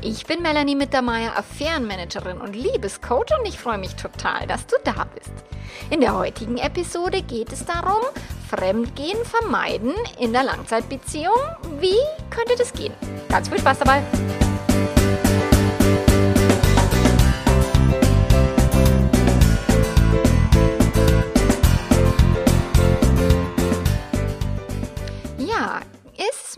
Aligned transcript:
Ich 0.00 0.26
bin 0.26 0.42
Melanie 0.42 0.76
Mittermeier, 0.76 1.36
Affärenmanagerin 1.36 2.40
und 2.40 2.54
Liebescoach 2.54 3.36
und 3.36 3.46
ich 3.46 3.58
freue 3.58 3.78
mich 3.78 3.96
total, 3.96 4.46
dass 4.46 4.64
du 4.66 4.76
da 4.84 5.06
bist. 5.12 5.32
In 5.90 6.00
der 6.00 6.16
heutigen 6.16 6.56
Episode 6.56 7.22
geht 7.22 7.52
es 7.52 7.64
darum, 7.64 8.02
Fremdgehen 8.48 9.24
vermeiden 9.24 9.94
in 10.20 10.32
der 10.32 10.44
Langzeitbeziehung. 10.44 11.36
Wie 11.80 11.98
könnte 12.30 12.54
das 12.56 12.72
gehen? 12.72 12.94
Ganz 13.28 13.48
viel 13.48 13.58
Spaß 13.58 13.80
dabei! 13.80 14.02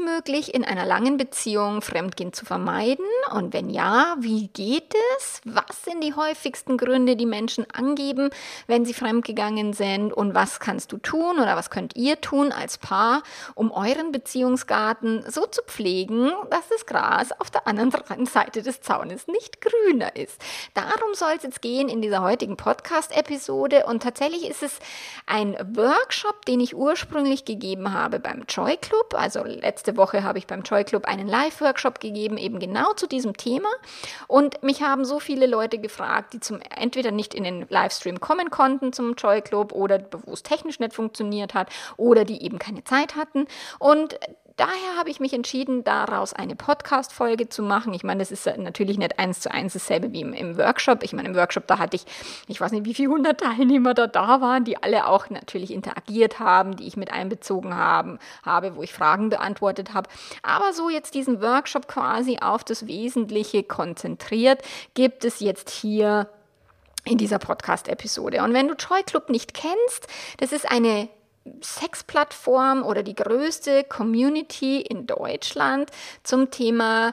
Möglich, 0.01 0.55
in 0.55 0.65
einer 0.65 0.85
langen 0.85 1.17
Beziehung 1.17 1.83
Fremdgehen 1.83 2.33
zu 2.33 2.45
vermeiden? 2.45 3.05
Und 3.33 3.53
wenn 3.53 3.71
ja, 3.71 4.17
wie 4.19 4.49
geht 4.49 4.95
es? 5.17 5.41
Was 5.45 5.85
sind 5.85 6.03
die 6.03 6.15
häufigsten 6.15 6.77
Gründe, 6.77 7.17
die 7.17 7.27
Menschen 7.27 7.67
angeben, 7.71 8.31
wenn 8.67 8.85
sie 8.85 8.95
fremdgegangen 8.95 9.73
sind? 9.73 10.13
Und 10.13 10.35
was 10.35 10.61
kannst 10.61 10.93
du 10.93 10.99
tun 10.99 11.39
oder 11.39 11.57
was 11.57 11.71
könnt 11.71 11.97
ihr 11.97 12.21
tun 12.21 12.53
als 12.53 12.79
Paar, 12.79 13.23
um 13.55 13.71
euren 13.71 14.13
Beziehungsgarten 14.13 15.25
so 15.31 15.47
zu 15.47 15.63
pflegen, 15.63 16.33
dass 16.51 16.69
das 16.69 16.87
Gras 16.87 17.33
auf 17.39 17.51
der 17.51 17.67
anderen 17.67 18.27
Seite 18.27 18.63
des 18.63 18.81
Zaunes 18.81 19.27
nicht 19.29 19.61
grüner 19.61 20.17
ist? 20.17 20.41
Darum 20.75 21.15
soll 21.15 21.35
es 21.37 21.43
jetzt 21.43 21.63
gehen 21.63 21.89
in 21.89 22.03
dieser 22.03 22.23
heutigen 22.23 22.57
Podcast-Episode. 22.57 23.87
Und 23.87 24.03
tatsächlich 24.03 24.49
ist 24.49 24.63
es 24.63 24.79
ein 25.27 25.57
Workshop, 25.75 26.45
den 26.47 26.61
ich 26.61 26.75
ursprünglich 26.75 27.45
gegeben 27.45 27.93
habe 27.93 28.19
beim 28.19 28.45
Joy 28.49 28.77
Club. 28.77 29.15
Also 29.15 29.45
letzte 29.51 29.97
Woche 29.97 30.23
habe 30.23 30.39
ich 30.39 30.47
beim 30.47 30.63
Joy 30.63 30.85
Club 30.85 31.05
einen 31.05 31.29
Live-Workshop 31.29 32.01
gegeben, 32.01 32.37
eben 32.37 32.59
genau 32.59 32.93
zu 32.95 33.07
diesem 33.07 33.37
Thema. 33.37 33.69
Und 34.27 34.63
mich 34.63 34.83
haben 34.83 35.05
so 35.05 35.21
viele 35.21 35.47
Leute 35.47 35.79
gefragt, 35.79 36.33
die 36.33 36.41
zum 36.41 36.61
entweder 36.77 37.11
nicht 37.11 37.35
in 37.35 37.45
den 37.45 37.67
Livestream 37.69 38.21
kommen 38.21 38.51
konnten 38.51 38.93
zum 38.93 39.15
Joy 39.15 39.43
Club 39.43 39.73
oder 39.73 39.99
bewusst 39.99 40.47
technisch 40.47 40.81
nicht 40.81 40.95
funktioniert 40.95 41.55
hat 41.55 41.69
oder 41.97 42.25
die 42.25 42.43
eben 42.43 42.59
keine 42.59 42.85
Zeit 42.85 43.17
hatten. 43.17 43.47
Und 43.79 44.19
daher 44.61 44.99
habe 44.99 45.09
ich 45.09 45.21
mich 45.21 45.33
entschieden, 45.33 45.85
daraus 45.85 46.35
eine 46.35 46.55
Podcast-Folge 46.55 47.49
zu 47.49 47.63
machen. 47.63 47.95
Ich 47.95 48.05
meine, 48.05 48.19
das 48.19 48.31
ist 48.31 48.47
natürlich 48.59 48.99
nicht 48.99 49.19
eins 49.19 49.41
zu 49.41 49.51
eins 49.51 49.73
dasselbe 49.73 50.13
wie 50.13 50.21
im, 50.21 50.35
im, 50.35 50.59
Workshop. 50.59 51.03
Ich 51.03 51.15
meine, 51.15 51.31
im 51.31 51.35
Workshop, 51.35 51.67
da 51.67 51.79
hatte 51.79 51.97
ich, 51.97 52.05
ich 52.47 52.61
weiß 52.61 52.73
nicht, 52.73 52.85
wie 52.85 52.93
viele 52.93 53.09
hundert 53.09 53.41
Teilnehmer 53.41 53.95
da 53.95 54.07
da 54.07 54.43
waren, 54.43 54.65
die 54.65 54.83
alle 54.83 55.07
auch 55.07 55.31
natürlich 55.31 55.73
interagiert 55.73 56.41
haben, 56.41 56.77
die 56.77 56.87
ich 56.87 56.99
mit 56.99 57.11
einbezogen 57.11 57.75
haben, 57.75 58.19
habe, 58.43 58.77
wo 58.77 58.83
ich 58.83 58.93
Fragen 58.93 59.31
beantwortet 59.31 59.95
habe. 59.95 60.11
Aber 60.43 60.75
so 60.75 60.91
jetzt 60.91 61.15
diesen 61.15 61.41
Workshop 61.41 61.89
quasi 61.89 62.39
auf 62.43 62.63
das 62.63 62.87
Wesentliche 62.87 63.63
konzentriert, 63.63 64.61
gibt 64.93 65.25
es 65.25 65.41
jetzt 65.41 65.71
hier 65.71 66.29
in 67.07 67.17
dieser 67.17 67.39
Podcast-Episode. 67.39 68.43
Und 68.43 68.53
wenn 68.53 68.69
du 68.69 68.75
Joy 68.75 69.03
Club 69.05 69.31
nicht 69.31 69.55
kennst, 69.55 70.07
das 70.37 70.53
ist 70.53 70.71
eine 70.71 71.09
Sexplattform 71.63 72.83
oder 72.85 73.03
die 73.03 73.15
größte 73.15 73.85
Community 73.85 74.81
in 74.81 75.07
Deutschland 75.07 75.91
zum 76.23 76.51
Thema 76.51 77.13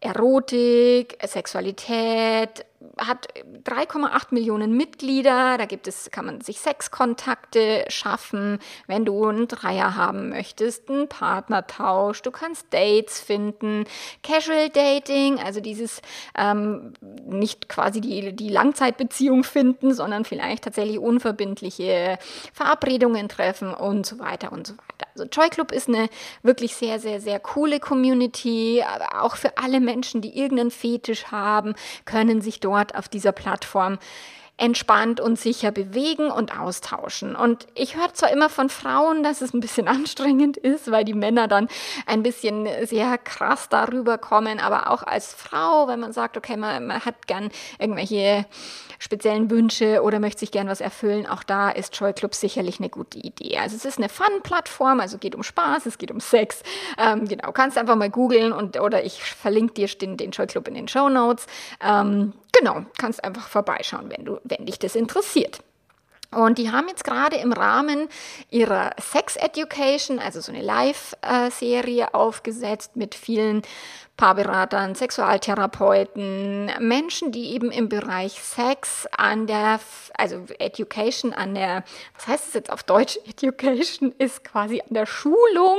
Erotik, 0.00 1.18
Sexualität, 1.26 2.64
hat 2.98 3.28
3,8 3.64 4.28
Millionen 4.30 4.76
Mitglieder. 4.76 5.58
Da 5.58 5.64
gibt 5.66 5.86
es, 5.88 6.10
kann 6.10 6.26
man 6.26 6.40
sich 6.40 6.60
Sexkontakte 6.60 7.84
schaffen, 7.88 8.58
wenn 8.86 9.04
du 9.04 9.26
einen 9.26 9.48
Dreier 9.48 9.96
haben 9.96 10.30
möchtest, 10.30 10.88
einen 10.88 11.08
Partnertausch. 11.08 12.22
Du 12.22 12.30
kannst 12.30 12.72
Dates 12.72 13.20
finden, 13.20 13.84
Casual 14.22 14.70
Dating, 14.70 15.38
also 15.38 15.60
dieses 15.60 16.02
ähm, 16.36 16.94
nicht 17.00 17.68
quasi 17.68 18.00
die, 18.00 18.34
die 18.34 18.48
Langzeitbeziehung 18.48 19.44
finden, 19.44 19.94
sondern 19.94 20.24
vielleicht 20.24 20.64
tatsächlich 20.64 20.98
unverbindliche 20.98 22.18
Verabredungen 22.52 23.28
treffen 23.28 23.74
und 23.74 24.06
so 24.06 24.18
weiter 24.18 24.52
und 24.52 24.66
so 24.66 24.74
weiter. 24.74 25.09
Also 25.20 25.28
Joy 25.30 25.50
Club 25.50 25.70
ist 25.70 25.88
eine 25.88 26.08
wirklich 26.42 26.74
sehr, 26.74 26.98
sehr, 26.98 27.20
sehr 27.20 27.38
coole 27.40 27.78
Community, 27.78 28.82
aber 28.82 29.22
auch 29.22 29.36
für 29.36 29.58
alle 29.58 29.78
Menschen, 29.78 30.22
die 30.22 30.38
irgendeinen 30.38 30.70
Fetisch 30.70 31.26
haben, 31.26 31.74
können 32.06 32.40
sich 32.40 32.60
dort 32.60 32.94
auf 32.94 33.08
dieser 33.08 33.32
Plattform 33.32 33.98
entspannt 34.60 35.20
und 35.20 35.38
sicher 35.38 35.70
bewegen 35.72 36.30
und 36.30 36.58
austauschen. 36.58 37.34
Und 37.34 37.66
ich 37.74 37.96
höre 37.96 38.12
zwar 38.12 38.30
immer 38.30 38.50
von 38.50 38.68
Frauen, 38.68 39.22
dass 39.22 39.40
es 39.40 39.54
ein 39.54 39.60
bisschen 39.60 39.88
anstrengend 39.88 40.58
ist, 40.58 40.90
weil 40.90 41.04
die 41.04 41.14
Männer 41.14 41.48
dann 41.48 41.68
ein 42.06 42.22
bisschen 42.22 42.68
sehr 42.84 43.16
krass 43.18 43.68
darüber 43.70 44.18
kommen, 44.18 44.60
aber 44.60 44.90
auch 44.90 45.02
als 45.02 45.32
Frau, 45.32 45.88
wenn 45.88 46.00
man 46.00 46.12
sagt, 46.12 46.36
okay, 46.36 46.56
man, 46.56 46.86
man 46.86 47.04
hat 47.04 47.26
gern 47.26 47.50
irgendwelche 47.78 48.44
speziellen 48.98 49.50
Wünsche 49.50 50.02
oder 50.02 50.20
möchte 50.20 50.40
sich 50.40 50.50
gern 50.50 50.68
was 50.68 50.82
erfüllen, 50.82 51.26
auch 51.26 51.42
da 51.42 51.70
ist 51.70 51.98
Joy 51.98 52.12
Club 52.12 52.34
sicherlich 52.34 52.80
eine 52.80 52.90
gute 52.90 53.18
Idee. 53.18 53.56
Also 53.56 53.74
es 53.76 53.86
ist 53.86 53.96
eine 53.96 54.10
Fun-Plattform, 54.10 55.00
also 55.00 55.16
geht 55.16 55.34
um 55.34 55.42
Spaß, 55.42 55.86
es 55.86 55.96
geht 55.96 56.10
um 56.10 56.20
Sex. 56.20 56.62
Ähm, 56.98 57.26
genau, 57.26 57.50
kannst 57.52 57.78
einfach 57.78 57.96
mal 57.96 58.10
googeln 58.10 58.52
und 58.52 58.78
oder 58.78 59.02
ich 59.02 59.22
verlinke 59.22 59.72
dir 59.72 59.88
den, 59.88 60.18
den 60.18 60.32
Joy 60.32 60.46
Club 60.46 60.68
in 60.68 60.74
den 60.74 60.86
Show 60.86 61.08
Notes. 61.08 61.46
Ähm, 61.82 62.34
genau, 62.52 62.84
kannst 62.98 63.22
einfach 63.24 63.48
vorbeischauen, 63.48 64.10
wenn 64.10 64.24
du, 64.24 64.40
wenn 64.44 64.66
dich 64.66 64.78
das 64.78 64.94
interessiert. 64.94 65.62
Und 66.32 66.58
die 66.58 66.70
haben 66.70 66.86
jetzt 66.88 67.02
gerade 67.02 67.36
im 67.36 67.52
Rahmen 67.52 68.08
ihrer 68.50 68.90
Sex 69.00 69.34
Education, 69.34 70.20
also 70.20 70.40
so 70.40 70.52
eine 70.52 70.62
Live-Serie 70.62 72.14
aufgesetzt 72.14 72.94
mit 72.94 73.16
vielen 73.16 73.62
Paarberatern, 74.20 74.94
Sexualtherapeuten, 74.94 76.70
Menschen, 76.78 77.32
die 77.32 77.54
eben 77.54 77.70
im 77.70 77.88
Bereich 77.88 78.34
Sex 78.34 79.08
an 79.16 79.46
der, 79.46 79.80
also 80.12 80.44
Education 80.58 81.32
an 81.32 81.54
der, 81.54 81.84
was 82.14 82.26
heißt 82.26 82.48
es 82.48 82.54
jetzt 82.54 82.70
auf 82.70 82.82
Deutsch? 82.82 83.18
Education 83.26 84.12
ist 84.18 84.44
quasi 84.44 84.82
an 84.82 84.94
der 84.94 85.06
Schulung, 85.06 85.78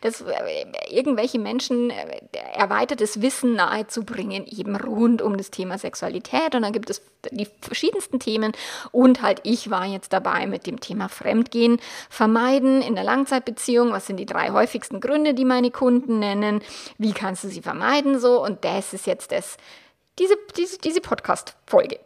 dass 0.00 0.22
äh, 0.22 0.64
irgendwelche 0.88 1.38
Menschen 1.38 1.90
äh, 1.90 2.22
erweitertes 2.54 3.20
Wissen 3.20 3.56
nahezubringen, 3.56 4.46
eben 4.46 4.74
rund 4.74 5.20
um 5.20 5.36
das 5.36 5.50
Thema 5.50 5.76
Sexualität. 5.76 6.54
Und 6.54 6.62
dann 6.62 6.72
gibt 6.72 6.88
es 6.88 7.02
die 7.30 7.48
verschiedensten 7.60 8.18
Themen. 8.18 8.52
Und 8.92 9.20
halt 9.20 9.40
ich 9.42 9.70
war 9.70 9.84
jetzt 9.84 10.12
dabei 10.12 10.46
mit 10.46 10.66
dem 10.66 10.80
Thema 10.80 11.08
Fremdgehen 11.08 11.80
vermeiden 12.08 12.80
in 12.82 12.94
der 12.94 13.04
Langzeitbeziehung. 13.04 13.92
Was 13.92 14.06
sind 14.06 14.16
die 14.16 14.26
drei 14.26 14.50
häufigsten 14.50 15.00
Gründe, 15.00 15.34
die 15.34 15.44
meine 15.44 15.70
Kunden 15.70 16.18
nennen? 16.18 16.62
Wie 16.98 17.12
kannst 17.12 17.44
du 17.44 17.48
sie 17.48 17.62
vermeiden? 17.62 18.12
so 18.22 18.42
und 18.42 18.64
das 18.64 18.94
ist 18.94 19.06
jetzt 19.06 19.32
das, 19.32 19.56
diese, 20.18 20.36
diese, 20.56 20.78
diese 20.78 21.00
Podcast-Folge. 21.00 21.98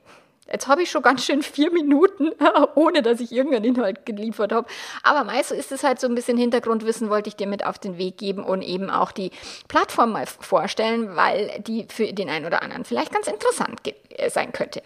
Jetzt 0.50 0.68
habe 0.68 0.82
ich 0.82 0.90
schon 0.90 1.02
ganz 1.02 1.24
schön 1.24 1.42
vier 1.42 1.72
Minuten, 1.72 2.30
ohne 2.76 3.02
dass 3.02 3.20
ich 3.20 3.32
irgendeinen 3.32 3.64
Inhalt 3.64 4.06
geliefert 4.06 4.52
habe. 4.52 4.68
Aber 5.02 5.24
meist 5.24 5.50
ist 5.50 5.72
es 5.72 5.82
halt 5.82 6.00
so 6.00 6.06
ein 6.06 6.14
bisschen 6.14 6.38
Hintergrundwissen, 6.38 7.10
wollte 7.10 7.28
ich 7.28 7.36
dir 7.36 7.48
mit 7.48 7.66
auf 7.66 7.78
den 7.78 7.98
Weg 7.98 8.18
geben 8.18 8.44
und 8.44 8.62
eben 8.62 8.88
auch 8.88 9.10
die 9.10 9.32
Plattform 9.68 10.12
mal 10.12 10.26
vorstellen, 10.26 11.16
weil 11.16 11.62
die 11.66 11.86
für 11.90 12.12
den 12.12 12.30
einen 12.30 12.46
oder 12.46 12.62
anderen 12.62 12.84
vielleicht 12.84 13.12
ganz 13.12 13.26
interessant 13.26 13.80
sein 14.28 14.52
könnte. 14.52 14.82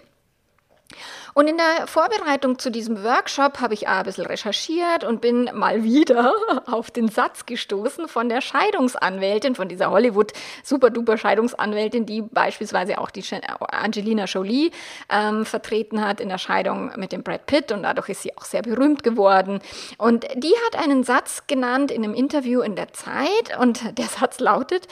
Und 1.34 1.47
in 1.47 1.57
der 1.57 1.87
Vorbereitung 1.87 2.59
zu 2.59 2.71
diesem 2.71 3.04
Workshop 3.04 3.60
habe 3.60 3.75
ich 3.75 3.89
ein 3.89 4.04
bisschen 4.04 4.27
recherchiert 4.27 5.04
und 5.04 5.21
bin 5.21 5.51
mal 5.54 5.84
wieder 5.84 6.34
auf 6.66 6.91
den 6.91 7.09
Satz 7.09 7.47
gestoßen 7.47 8.09
von 8.09 8.28
der 8.28 8.41
Scheidungsanwältin, 8.41 9.54
von 9.54 9.69
dieser 9.69 9.91
Hollywood 9.91 10.33
super-duper 10.65 11.19
Scheidungsanwältin, 11.19 12.07
die 12.07 12.22
beispielsweise 12.22 12.98
auch 12.98 13.10
die 13.10 13.25
Angelina 13.69 14.25
Jolie 14.25 14.71
ähm, 15.09 15.45
vertreten 15.45 16.04
hat 16.04 16.21
in 16.21 16.28
der 16.28 16.39
Scheidung 16.39 16.91
mit 16.97 17.13
dem 17.13 17.22
Brad 17.22 17.47
Pitt 17.47 17.72
und 17.72 17.83
dadurch 17.83 18.09
ist 18.09 18.22
sie 18.22 18.37
auch 18.37 18.45
sehr 18.45 18.63
berühmt 18.63 19.03
geworden. 19.03 19.60
Und 19.98 20.27
die 20.34 20.54
hat 20.66 20.83
einen 20.83 21.04
Satz 21.04 21.45
genannt 21.47 21.91
in 21.91 22.04
einem 22.04 22.15
Interview 22.15 22.60
in 22.60 22.77
der 22.77 22.92
Zeit 22.92 23.57
und 23.59 23.98
der 23.98 24.07
Satz 24.07 24.41
lautet, 24.41 24.89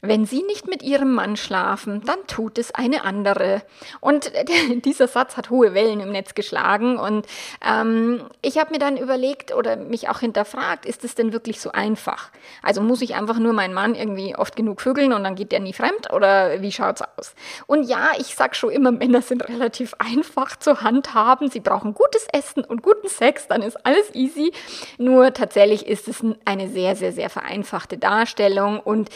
wenn 0.00 0.26
Sie 0.26 0.42
nicht 0.42 0.68
mit 0.68 0.82
Ihrem 0.82 1.14
Mann 1.14 1.36
schlafen, 1.36 2.02
dann 2.04 2.18
tut 2.26 2.58
es 2.58 2.74
eine 2.74 3.04
andere. 3.04 3.62
Und 4.00 4.32
dieser 4.84 5.08
Satz 5.08 5.36
hat 5.36 5.50
hohe 5.50 5.74
Wellen 5.74 6.00
im 6.00 6.12
Netz 6.12 6.34
geschlagen. 6.34 6.98
Und 6.98 7.26
ähm, 7.66 8.22
ich 8.42 8.58
habe 8.58 8.72
mir 8.72 8.78
dann 8.78 8.96
überlegt 8.96 9.54
oder 9.54 9.76
mich 9.76 10.08
auch 10.08 10.20
hinterfragt, 10.20 10.86
ist 10.86 11.04
es 11.04 11.14
denn 11.14 11.32
wirklich 11.32 11.60
so 11.60 11.72
einfach? 11.72 12.30
Also 12.62 12.80
muss 12.80 13.02
ich 13.02 13.14
einfach 13.14 13.38
nur 13.38 13.52
meinen 13.52 13.74
Mann 13.74 13.94
irgendwie 13.94 14.36
oft 14.36 14.56
genug 14.56 14.80
vögeln 14.80 15.12
und 15.12 15.24
dann 15.24 15.34
geht 15.34 15.52
der 15.52 15.60
nie 15.60 15.72
fremd? 15.72 16.12
Oder 16.12 16.62
wie 16.62 16.72
schaut's 16.72 17.02
aus? 17.02 17.34
Und 17.66 17.84
ja, 17.84 18.10
ich 18.18 18.34
sag 18.34 18.54
schon 18.54 18.70
immer, 18.70 18.92
Männer 18.92 19.22
sind 19.22 19.48
relativ 19.48 19.94
einfach 19.98 20.56
zu 20.56 20.80
handhaben. 20.80 21.50
Sie 21.50 21.60
brauchen 21.60 21.94
gutes 21.94 22.26
Essen 22.32 22.64
und 22.64 22.82
guten 22.82 23.08
Sex, 23.08 23.48
dann 23.48 23.62
ist 23.62 23.84
alles 23.84 24.14
easy. 24.14 24.52
Nur 24.98 25.32
tatsächlich 25.32 25.86
ist 25.86 26.08
es 26.08 26.22
eine 26.44 26.68
sehr, 26.68 26.96
sehr, 26.96 27.12
sehr 27.12 27.30
vereinfachte 27.30 27.98
Darstellung 27.98 28.80
und 28.80 29.10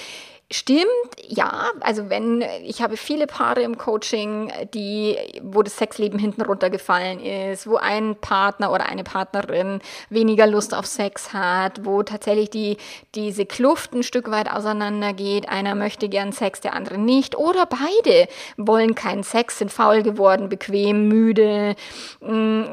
Stimmt, 0.53 0.87
ja. 1.27 1.71
Also 1.81 2.11
wenn 2.11 2.43
ich 2.63 2.83
habe 2.83 2.99
viele 2.99 3.27
Paare 3.27 3.63
im 3.63 3.79
Coaching, 3.79 4.53
die, 4.75 5.17
wo 5.43 5.63
das 5.63 5.79
Sexleben 5.79 6.19
hinten 6.19 6.43
runtergefallen 6.43 7.21
ist, 7.21 7.67
wo 7.67 7.77
ein 7.77 8.17
Partner 8.17 8.71
oder 8.71 8.85
eine 8.87 9.03
Partnerin 9.03 9.81
weniger 10.11 10.47
Lust 10.47 10.75
auf 10.75 10.85
Sex 10.85 11.33
hat, 11.33 11.87
wo 11.87 12.03
tatsächlich 12.03 12.51
die 12.51 12.77
diese 13.15 13.47
Kluft 13.47 13.95
ein 13.95 14.03
Stück 14.03 14.31
weit 14.31 14.51
auseinandergeht. 14.51 15.49
Einer 15.49 15.75
möchte 15.75 16.11
gern 16.11 16.33
Sex, 16.33 16.61
der 16.61 16.75
andere 16.75 16.99
nicht. 16.99 17.35
Oder 17.35 17.65
beide 17.65 18.29
wollen 18.59 18.95
keinen 18.95 19.23
Sex, 19.23 19.59
sind 19.59 19.73
faul 19.73 20.03
geworden, 20.03 20.51
bequem, 20.51 21.09
müde. 21.09 21.77
Mm, 22.21 22.65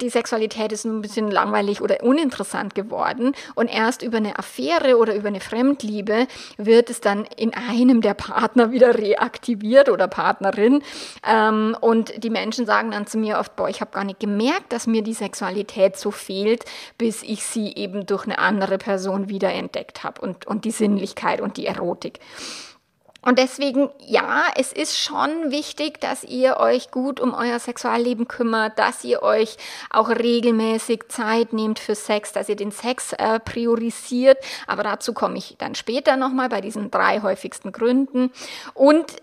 die 0.00 0.08
Sexualität 0.08 0.72
ist 0.72 0.86
ein 0.86 1.02
bisschen 1.02 1.30
langweilig 1.30 1.82
oder 1.82 2.02
uninteressant 2.02 2.74
geworden. 2.74 3.34
Und 3.54 3.68
erst 3.68 4.02
über 4.02 4.16
eine 4.16 4.38
Affäre 4.38 4.96
oder 4.96 5.14
über 5.14 5.28
eine 5.28 5.40
Fremdliebe 5.40 6.26
wird 6.56 6.88
es 6.88 7.02
dann 7.02 7.09
dann 7.10 7.24
in 7.36 7.52
einem 7.54 8.00
der 8.00 8.14
Partner 8.14 8.70
wieder 8.70 8.96
reaktiviert 8.96 9.88
oder 9.88 10.08
Partnerin. 10.08 10.82
Ähm, 11.26 11.76
und 11.80 12.22
die 12.22 12.30
Menschen 12.30 12.66
sagen 12.66 12.92
dann 12.92 13.06
zu 13.06 13.18
mir 13.18 13.38
oft, 13.38 13.56
boah, 13.56 13.68
ich 13.68 13.80
habe 13.80 13.90
gar 13.90 14.04
nicht 14.04 14.20
gemerkt, 14.20 14.72
dass 14.72 14.86
mir 14.86 15.02
die 15.02 15.14
Sexualität 15.14 15.96
so 15.96 16.10
fehlt, 16.10 16.64
bis 16.98 17.22
ich 17.22 17.44
sie 17.44 17.74
eben 17.74 18.06
durch 18.06 18.24
eine 18.24 18.38
andere 18.38 18.78
Person 18.78 19.28
wieder 19.28 19.52
entdeckt 19.52 20.04
habe 20.04 20.20
und, 20.20 20.46
und 20.46 20.64
die 20.64 20.70
Sinnlichkeit 20.70 21.40
und 21.40 21.56
die 21.56 21.66
Erotik. 21.66 22.20
Und 23.22 23.38
deswegen, 23.38 23.90
ja, 23.98 24.44
es 24.56 24.72
ist 24.72 24.98
schon 24.98 25.50
wichtig, 25.50 26.00
dass 26.00 26.24
ihr 26.24 26.56
euch 26.56 26.90
gut 26.90 27.20
um 27.20 27.34
euer 27.34 27.58
Sexualleben 27.58 28.28
kümmert, 28.28 28.78
dass 28.78 29.04
ihr 29.04 29.22
euch 29.22 29.56
auch 29.90 30.08
regelmäßig 30.08 31.08
Zeit 31.08 31.52
nehmt 31.52 31.78
für 31.78 31.94
Sex, 31.94 32.32
dass 32.32 32.48
ihr 32.48 32.56
den 32.56 32.70
Sex 32.72 33.12
äh, 33.12 33.38
priorisiert. 33.40 34.38
Aber 34.66 34.82
dazu 34.82 35.12
komme 35.12 35.38
ich 35.38 35.56
dann 35.58 35.74
später 35.74 36.16
nochmal 36.16 36.48
bei 36.48 36.60
diesen 36.60 36.90
drei 36.90 37.20
häufigsten 37.20 37.72
Gründen. 37.72 38.30
Und 38.74 39.16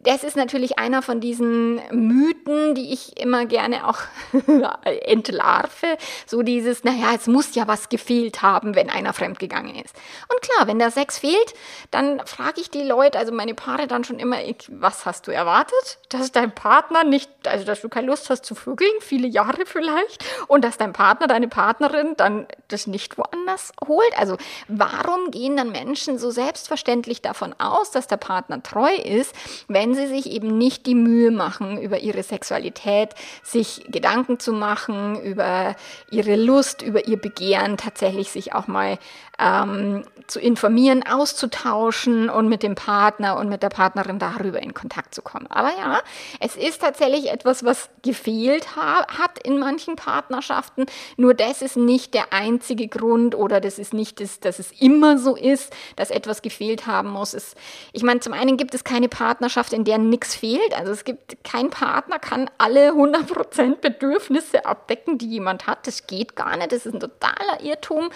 das 0.00 0.24
ist 0.24 0.36
natürlich 0.36 0.78
einer 0.78 1.02
von 1.02 1.20
diesen 1.20 1.76
Mythen, 1.90 2.74
die 2.74 2.92
ich 2.92 3.20
immer 3.20 3.44
gerne 3.44 3.86
auch 3.86 3.98
entlarve. 5.04 5.98
So 6.26 6.42
dieses, 6.42 6.84
naja, 6.84 7.10
es 7.14 7.26
muss 7.26 7.54
ja 7.54 7.68
was 7.68 7.90
gefehlt 7.90 8.40
haben, 8.40 8.74
wenn 8.74 8.88
einer 8.88 9.12
fremdgegangen 9.12 9.74
ist. 9.76 9.94
Und 10.32 10.40
klar, 10.40 10.66
wenn 10.66 10.78
der 10.78 10.90
Sex 10.90 11.18
fehlt, 11.18 11.54
dann 11.90 12.20
frage 12.26 12.60
ich 12.60 12.70
die 12.70 12.82
Leute, 12.82 13.18
also 13.18 13.32
meine 13.32 13.54
Paare 13.54 13.86
dann 13.86 14.04
schon 14.04 14.18
immer, 14.18 14.38
was 14.68 15.04
hast 15.04 15.26
du 15.26 15.32
erwartet? 15.32 15.98
Dass 16.08 16.32
dein 16.32 16.54
Partner 16.54 17.04
nicht, 17.04 17.30
also 17.46 17.64
dass 17.64 17.82
du 17.82 17.88
keine 17.88 18.06
Lust 18.06 18.30
hast 18.30 18.44
zu 18.44 18.54
vögeln, 18.54 18.90
viele 19.00 19.28
Jahre 19.28 19.66
vielleicht, 19.66 20.24
und 20.46 20.64
dass 20.64 20.78
dein 20.78 20.92
Partner, 20.92 21.26
deine 21.26 21.48
Partnerin 21.48 22.14
dann 22.16 22.46
das 22.68 22.86
nicht 22.86 23.18
woanders 23.18 23.72
holt? 23.86 24.18
Also 24.18 24.36
warum 24.68 25.30
gehen 25.30 25.56
dann 25.56 25.70
Menschen 25.70 26.18
so 26.18 26.30
selbstverständlich 26.30 27.20
davon 27.20 27.54
aus, 27.58 27.90
dass 27.90 28.06
der 28.06 28.16
Partner 28.16 28.62
treu 28.62 28.94
ist, 28.94 29.34
wenn 29.68 29.94
sie 29.94 30.06
sich 30.06 30.30
eben 30.30 30.56
nicht 30.56 30.86
die 30.86 30.94
Mühe 30.94 31.30
machen, 31.30 31.80
über 31.80 31.98
ihre 31.98 32.22
Sexualität 32.22 33.14
sich 33.42 33.84
Gedanken 33.88 34.38
zu 34.38 34.52
machen, 34.52 35.20
über 35.22 35.76
ihre 36.10 36.36
Lust, 36.36 36.82
über 36.82 37.06
ihr 37.06 37.20
Begehren, 37.20 37.76
tatsächlich 37.76 38.30
sich 38.30 38.54
auch 38.54 38.66
mal 38.66 38.98
ähm, 39.38 40.04
zu 40.26 40.40
informieren, 40.40 41.04
auszutauschen 41.06 42.28
und 42.28 42.48
mit 42.48 42.62
dem 42.62 42.74
Partner 42.74 43.36
und 43.36 43.48
mit 43.48 43.62
der 43.62 43.68
Partnerin 43.68 44.18
darüber 44.18 44.60
in 44.60 44.74
Kontakt 44.74 45.14
zu 45.14 45.22
kommen. 45.22 45.46
Aber 45.48 45.70
ja, 45.78 45.97
es 46.40 46.56
ist 46.56 46.80
tatsächlich 46.80 47.30
etwas, 47.30 47.64
was 47.64 47.88
gefehlt 48.02 48.76
ha 48.76 49.06
hat 49.06 49.38
in 49.44 49.58
manchen 49.58 49.96
Partnerschaften. 49.96 50.86
Nur 51.16 51.34
das 51.34 51.62
ist 51.62 51.76
nicht 51.76 52.14
der 52.14 52.32
einzige 52.32 52.88
Grund 52.88 53.34
oder 53.34 53.60
das 53.60 53.78
ist 53.78 53.94
nicht, 53.94 54.20
das, 54.20 54.40
dass 54.40 54.58
es 54.58 54.72
immer 54.80 55.18
so 55.18 55.36
ist, 55.36 55.72
dass 55.96 56.10
etwas 56.10 56.42
gefehlt 56.42 56.86
haben 56.86 57.10
muss. 57.10 57.34
Es, 57.34 57.54
ich 57.92 58.02
meine, 58.02 58.20
zum 58.20 58.32
einen 58.32 58.56
gibt 58.56 58.74
es 58.74 58.84
keine 58.84 59.08
Partnerschaft, 59.08 59.72
in 59.72 59.84
der 59.84 59.98
nichts 59.98 60.34
fehlt. 60.34 60.74
Also 60.76 60.92
es 60.92 61.04
gibt 61.04 61.42
kein 61.44 61.70
Partner, 61.70 62.18
kann 62.18 62.50
alle 62.58 62.92
100% 62.92 63.76
Bedürfnisse 63.76 64.66
abdecken, 64.66 65.18
die 65.18 65.28
jemand 65.28 65.66
hat. 65.66 65.86
Das 65.86 66.06
geht 66.06 66.36
gar 66.36 66.56
nicht. 66.56 66.72
Das 66.72 66.86
ist 66.86 66.94
ein 66.94 67.00
totaler 67.00 67.60
Irrtum. 67.62 68.10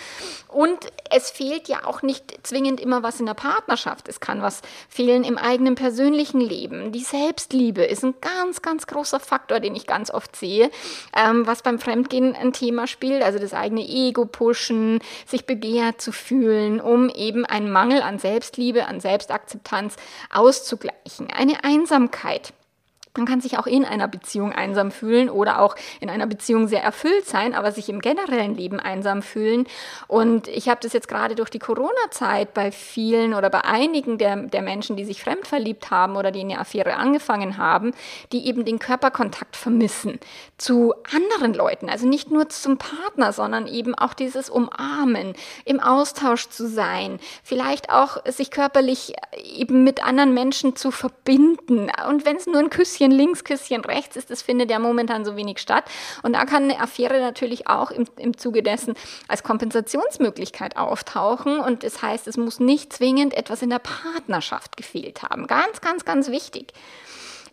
Und 0.49 0.79
es 1.11 1.31
fehlt 1.31 1.69
ja 1.69 1.85
auch 1.85 2.03
nicht 2.03 2.47
zwingend 2.47 2.81
immer 2.81 3.03
was 3.03 3.21
in 3.21 3.27
der 3.27 3.35
Partnerschaft. 3.35 4.09
Es 4.09 4.21
kann 4.21 4.43
was 4.43 4.63
fehlen 4.89 5.25
im 5.25 5.39
eigenen 5.39 5.75
persönlichen 5.75 6.41
Leben. 6.41 6.93
Die 6.93 7.01
Selbstliebe 7.01 7.72
ist 7.81 8.05
ein 8.05 8.15
ganz, 8.21 8.63
ganz 8.63 8.87
großer 8.87 9.21
Faktor, 9.21 9.61
den 9.61 9.75
ich 9.75 9.87
ganz 9.87 10.11
oft 10.11 10.37
sehe, 10.37 10.71
ähm, 11.17 11.47
was 11.47 11.63
beim 11.63 11.79
Fremdgehen 11.79 12.35
ein 12.37 12.53
Thema 12.53 12.87
spielt. 12.87 13.23
Also 13.23 13.39
das 13.39 13.55
eigene 13.55 13.83
Ego 13.83 14.27
pushen, 14.27 15.01
sich 15.27 15.47
begehrt 15.47 16.01
zu 16.01 16.13
fühlen, 16.13 16.81
um 16.81 17.09
eben 17.09 17.45
einen 17.47 17.71
Mangel 17.71 18.03
an 18.03 18.19
Selbstliebe, 18.19 18.87
an 18.87 19.01
Selbstakzeptanz 19.01 19.97
auszugleichen. 20.31 21.29
Eine 21.33 21.65
Einsamkeit. 21.65 22.53
Man 23.15 23.27
kann 23.27 23.43
sich 23.43 23.59
auch 23.59 23.67
in 23.67 23.85
einer 23.85 24.09
Beziehung 24.09 24.53
einsam 24.53 24.91
fühlen 24.91 25.29
oder 25.29 25.61
auch 25.61 25.77
in 26.01 26.09
einer 26.09 26.27
Beziehung 26.27 26.67
sehr 26.67 26.83
erfüllt 26.83 27.27
sein, 27.27 27.53
aber 27.53 27.71
sich 27.71 27.91
im 27.91 28.01
generellen 28.01 28.55
Leben 28.55 28.81
einsam 28.81 29.21
fühlen. 29.21 29.67
Und 30.09 30.49
ich 30.49 30.71
habe 30.71 30.81
das 30.83 30.95
jetzt 30.95 31.09
gerade 31.09 31.35
durch 31.35 31.51
die 31.51 31.59
Corona-Zeit 31.59 32.55
bei 32.55 32.73
vielen 32.73 33.35
oder 33.35 33.51
bei 33.51 33.67
einigen 33.67 34.17
der, 34.17 34.37
der 34.37 34.63
Menschen, 34.63 34.97
die 34.97 35.05
sich 35.05 35.23
fremd 35.23 35.47
verliebt 35.47 35.91
haben 35.91 36.17
oder 36.17 36.31
die 36.31 36.41
eine 36.41 36.59
Affäre 36.59 36.97
angefangen 36.97 37.59
haben, 37.59 37.93
die 38.33 38.47
eben 38.47 38.65
den 38.65 38.79
Körperkontakt 38.79 39.57
vermissen 39.57 40.19
zu 40.57 40.95
anderen 41.15 41.53
Leuten. 41.53 41.91
Also 41.91 42.09
nicht 42.09 42.31
nur 42.31 42.49
zum 42.49 42.79
Partner, 42.79 43.35
sondern 43.35 43.67
eben 43.67 43.95
auch 43.95 44.15
dieses 44.15 44.49
Umarmen, 44.49 45.35
im 45.67 45.81
Austausch 45.81 46.49
zu 46.49 46.67
sein, 46.67 47.21
vielleicht 47.45 47.91
auch 47.91 48.25
sich 48.25 48.51
körperlich 48.51 49.13
eben 49.55 49.85
mit 49.85 50.03
anderen 50.03 50.33
Menschen 50.33 50.77
zu 50.77 50.91
verbinden. 50.91 51.91
Und 52.09 52.25
wenn 52.25 52.37
es 52.37 52.47
nur 52.47 52.59
ein 52.59 52.71
Küsschen 52.71 53.02
Küsschen 53.03 53.11
links, 53.11 53.43
Küsschen 53.43 53.85
rechts 53.85 54.15
ist, 54.17 54.31
das 54.31 54.43
findet 54.43 54.71
ja 54.71 54.79
momentan 54.79 55.25
so 55.25 55.37
wenig 55.37 55.59
statt. 55.59 55.85
Und 56.23 56.35
da 56.35 56.45
kann 56.45 56.65
eine 56.65 56.81
Affäre 56.81 57.21
natürlich 57.21 57.67
auch 57.67 57.91
im, 57.91 58.07
im 58.17 58.37
Zuge 58.37 58.63
dessen 58.63 58.95
als 59.27 59.43
Kompensationsmöglichkeit 59.43 60.77
auftauchen. 60.77 61.59
Und 61.59 61.83
das 61.83 62.01
heißt, 62.01 62.29
es 62.29 62.37
muss 62.37 62.61
nicht 62.61 62.93
zwingend 62.93 63.35
etwas 63.35 63.63
in 63.63 63.71
der 63.71 63.81
Partnerschaft 63.81 64.77
gefehlt 64.77 65.23
haben. 65.23 65.49
Ganz, 65.49 65.81
ganz, 65.81 66.05
ganz 66.05 66.29
wichtig. 66.31 66.73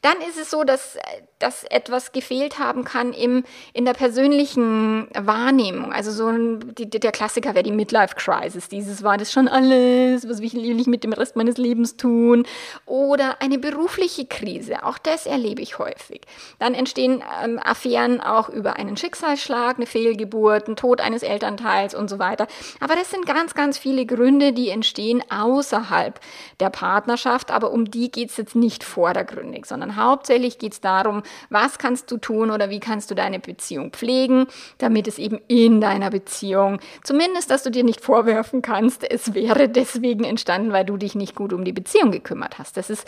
Dann 0.02 0.18
ist 0.22 0.40
es 0.40 0.50
so, 0.50 0.64
dass, 0.64 0.98
dass 1.40 1.64
etwas 1.66 2.12
gefehlt 2.12 2.60
haben 2.60 2.84
kann 2.84 3.14
im, 3.14 3.44
in 3.74 3.86
der 3.86 3.94
persönlichen 3.94 5.08
Wahrnehmung. 5.14 5.92
Also 5.92 6.12
so 6.12 6.28
ein, 6.28 6.74
die, 6.76 6.90
der 6.90 7.12
Klassiker 7.12 7.54
wäre 7.54 7.64
die 7.64 7.72
Midlife 7.72 8.16
Crisis. 8.16 8.70
Dieses 8.70 9.04
war 9.04 9.18
das 9.18 9.32
schon 9.32 9.48
alles, 9.48 10.28
was 10.28 10.42
will 10.42 10.80
ich 10.80 10.88
mit 10.88 11.04
dem 11.04 11.14
Rest 11.14 11.36
meines 11.36 11.58
Lebens 11.58 11.98
tun? 11.98 12.46
Oder 12.86 13.42
eine 13.42 13.58
berufliche 13.58 14.26
Krise. 14.26 14.84
Auch 14.84 14.98
das 14.98 15.26
erlebe 15.26 15.62
ich 15.62 15.80
häufig. 15.80 16.22
Dann 16.60 16.74
entstehen 16.74 17.24
ähm, 17.44 17.60
Affären 17.64 18.22
auch 18.22 18.50
über 18.50 18.78
einen 18.78 18.98
Schicksalsschlag, 18.98 19.78
eine 19.78 19.86
Fehlgeburt, 19.86 20.68
einen 20.68 20.76
Tod 20.76 21.02
eines 21.02 21.24
Elternteils 21.24 21.94
und 21.94 22.10
so 22.10 22.20
weiter. 22.20 22.48
Aber 22.80 22.96
das 22.96 23.12
sind 23.12 23.26
ganz, 23.26 23.54
ganz 23.54 23.78
viele 23.78 24.06
Gründe, 24.06 24.54
die 24.54 24.70
entstehen 24.70 25.24
außerhalb 25.30 26.20
der 26.60 26.70
Partnerschaft. 26.70 27.52
Aber 27.52 27.72
um 27.72 27.90
die 27.90 28.12
geht 28.12 28.30
es 28.30 28.38
jetzt 28.38 28.56
nicht 28.56 28.84
vordergründig, 28.84 29.66
sondern 29.66 29.89
sondern 29.90 29.96
hauptsächlich 29.96 30.58
geht 30.58 30.74
es 30.74 30.82
darum, 30.82 31.24
was 31.50 31.78
kannst 31.78 32.12
du 32.12 32.18
tun 32.18 32.52
oder 32.52 32.70
wie 32.70 32.80
kannst 32.80 33.12
du 33.12 33.16
deine 33.16 33.40
Beziehung 33.40 33.92
pflegen, 33.92 34.48
damit 34.78 35.08
es 35.08 35.18
eben 35.18 35.40
in 35.48 35.82
deiner 35.82 36.10
Beziehung, 36.10 36.80
zumindest, 37.04 37.50
dass 37.50 37.64
du 37.64 37.72
dir 37.72 37.84
nicht 37.84 38.02
vorwerfen 38.02 38.62
kannst, 38.62 39.10
es 39.10 39.34
wäre 39.34 39.70
deswegen 39.70 40.24
entstanden, 40.24 40.72
weil 40.72 40.86
du 40.86 40.98
dich 40.98 41.16
nicht 41.16 41.36
gut 41.36 41.54
um 41.54 41.66
die 41.66 41.74
Beziehung 41.74 42.12
gekümmert 42.12 42.60
hast. 42.60 42.78
Das 42.78 42.90
ist 42.90 43.08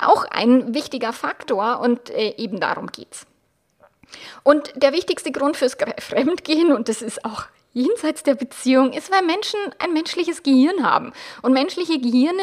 auch 0.00 0.24
ein 0.30 0.74
wichtiger 0.74 1.12
Faktor 1.12 1.80
und 1.80 2.10
äh, 2.10 2.34
eben 2.36 2.60
darum 2.60 2.86
geht's. 2.88 3.26
Und 4.42 4.72
der 4.76 4.92
wichtigste 4.92 5.32
Grund 5.32 5.56
fürs 5.56 5.76
Fremdgehen, 5.98 6.72
und 6.72 6.88
das 6.88 7.00
ist 7.00 7.24
auch 7.24 7.44
jenseits 7.72 8.22
der 8.22 8.34
Beziehung 8.34 8.92
ist, 8.92 9.10
weil 9.10 9.22
Menschen 9.22 9.58
ein 9.78 9.92
menschliches 9.92 10.42
Gehirn 10.42 10.82
haben. 10.82 11.12
Und 11.40 11.52
menschliche 11.52 11.98
Gehirne 11.98 12.42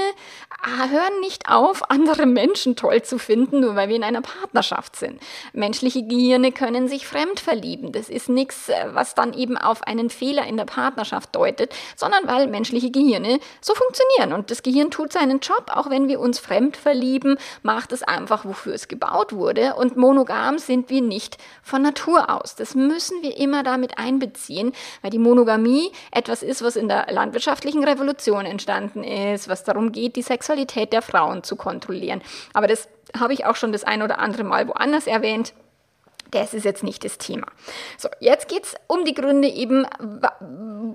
ah, 0.62 0.88
hören 0.90 1.20
nicht 1.22 1.50
auf, 1.50 1.90
andere 1.90 2.26
Menschen 2.26 2.76
toll 2.76 3.02
zu 3.04 3.20
finden, 3.20 3.60
nur 3.62 3.76
weil 3.76 3.90
wir 3.90 3.96
in 3.96 4.04
einer 4.04 4.22
Partnerschaft 4.22 4.96
sind. 4.96 5.22
Menschliche 5.54 6.04
Gehirne 6.04 6.52
können 6.52 6.88
sich 6.88 7.08
fremd 7.08 7.40
verlieben. 7.40 7.92
Das 7.92 8.10
ist 8.10 8.30
nichts, 8.30 8.70
äh, 8.70 8.88
was 8.94 9.16
dann 9.16 9.34
eben 9.34 9.58
auf 9.58 9.84
einen 9.84 10.10
Fehler 10.10 10.46
in 10.48 10.58
der 10.58 10.66
Partnerschaft 10.66 11.36
deutet, 11.36 11.76
sondern 11.96 12.28
weil 12.28 12.48
menschliche 12.48 12.92
Gehirne 12.92 13.40
so 13.62 13.76
funktionieren. 13.76 14.34
Und 14.34 14.52
das 14.52 14.64
Gehirn 14.64 14.92
tut 14.92 15.14
seinen 15.14 15.40
Job, 15.40 15.72
auch 15.74 15.90
wenn 15.90 16.08
wir 16.08 16.20
uns 16.20 16.40
fremd 16.40 16.76
verlieben, 16.76 17.38
macht 17.62 17.92
es 17.92 18.04
einfach, 18.04 18.46
wofür 18.46 18.74
es 18.74 18.88
gebaut 18.88 19.34
wurde. 19.34 19.76
Und 19.76 19.96
monogam 19.96 20.58
sind 20.58 20.90
wir 20.90 21.02
nicht 21.02 21.38
von 21.62 21.82
Natur 21.82 22.30
aus. 22.30 22.56
Das 22.56 22.74
müssen 22.74 23.22
wir 23.22 23.38
immer 23.38 23.64
damit 23.64 23.98
einbeziehen, 23.98 24.74
weil 25.02 25.12
die 25.12 25.19
die 25.20 25.24
Monogamie 25.24 25.92
etwas 26.12 26.44
ist, 26.44 26.64
was 26.64 26.76
in 26.76 26.88
der 26.88 27.08
landwirtschaftlichen 27.12 27.84
Revolution 27.84 28.46
entstanden 28.46 29.04
ist, 29.04 29.50
was 29.50 29.64
darum 29.64 29.92
geht, 29.92 30.16
die 30.16 30.22
Sexualität 30.22 30.94
der 30.94 31.02
Frauen 31.02 31.44
zu 31.44 31.56
kontrollieren. 31.56 32.22
Aber 32.54 32.68
das 32.68 32.88
habe 33.18 33.34
ich 33.34 33.46
auch 33.46 33.56
schon 33.56 33.72
das 33.72 33.84
ein 33.84 34.02
oder 34.02 34.20
andere 34.20 34.44
Mal 34.44 34.68
woanders 34.68 35.08
erwähnt. 35.08 35.54
Das 36.32 36.54
ist 36.54 36.64
jetzt 36.64 36.84
nicht 36.84 37.04
das 37.04 37.18
Thema. 37.18 37.48
So, 37.98 38.08
jetzt 38.20 38.48
geht 38.48 38.64
es 38.64 38.76
um 38.88 39.04
die 39.04 39.14
Gründe 39.14 39.48
eben, 39.48 39.86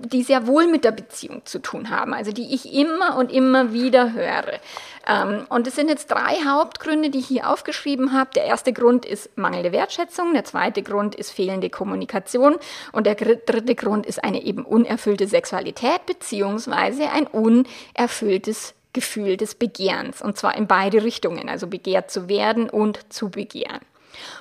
die 0.05 0.23
sehr 0.23 0.47
wohl 0.47 0.67
mit 0.67 0.85
der 0.85 0.91
Beziehung 0.91 1.45
zu 1.45 1.59
tun 1.59 1.89
haben, 1.89 2.13
also 2.13 2.31
die 2.31 2.53
ich 2.53 2.73
immer 2.73 3.17
und 3.17 3.31
immer 3.31 3.73
wieder 3.73 4.13
höre. 4.13 4.59
Ähm, 5.07 5.45
und 5.49 5.67
es 5.67 5.75
sind 5.75 5.89
jetzt 5.89 6.09
drei 6.09 6.37
Hauptgründe, 6.45 7.09
die 7.09 7.19
ich 7.19 7.27
hier 7.27 7.49
aufgeschrieben 7.49 8.13
habe. 8.13 8.29
Der 8.35 8.45
erste 8.45 8.71
Grund 8.71 9.05
ist 9.05 9.37
mangelnde 9.37 9.71
Wertschätzung, 9.71 10.33
der 10.33 10.45
zweite 10.45 10.83
Grund 10.83 11.15
ist 11.15 11.31
fehlende 11.31 11.69
Kommunikation 11.69 12.55
und 12.91 13.05
der 13.05 13.15
dritte 13.15 13.75
Grund 13.75 14.05
ist 14.05 14.23
eine 14.23 14.41
eben 14.43 14.65
unerfüllte 14.65 15.27
Sexualität 15.27 16.05
beziehungsweise 16.05 17.09
ein 17.11 17.27
unerfülltes 17.27 18.73
Gefühl 18.93 19.35
des 19.35 19.55
Begehrens 19.55 20.21
und 20.21 20.37
zwar 20.37 20.55
in 20.55 20.67
beide 20.67 21.03
Richtungen, 21.03 21.49
also 21.49 21.67
begehrt 21.67 22.09
zu 22.09 22.29
werden 22.29 22.69
und 22.69 23.11
zu 23.11 23.29
begehren. 23.29 23.81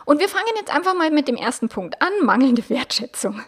Und 0.04 0.20
wir 0.20 0.28
fangen 0.28 0.52
jetzt 0.56 0.74
einfach 0.74 0.94
mal 0.94 1.10
mit 1.10 1.28
dem 1.28 1.36
ersten 1.36 1.68
Punkt 1.68 2.00
an, 2.00 2.12
mangelnde 2.22 2.68
Wertschätzung. 2.68 3.42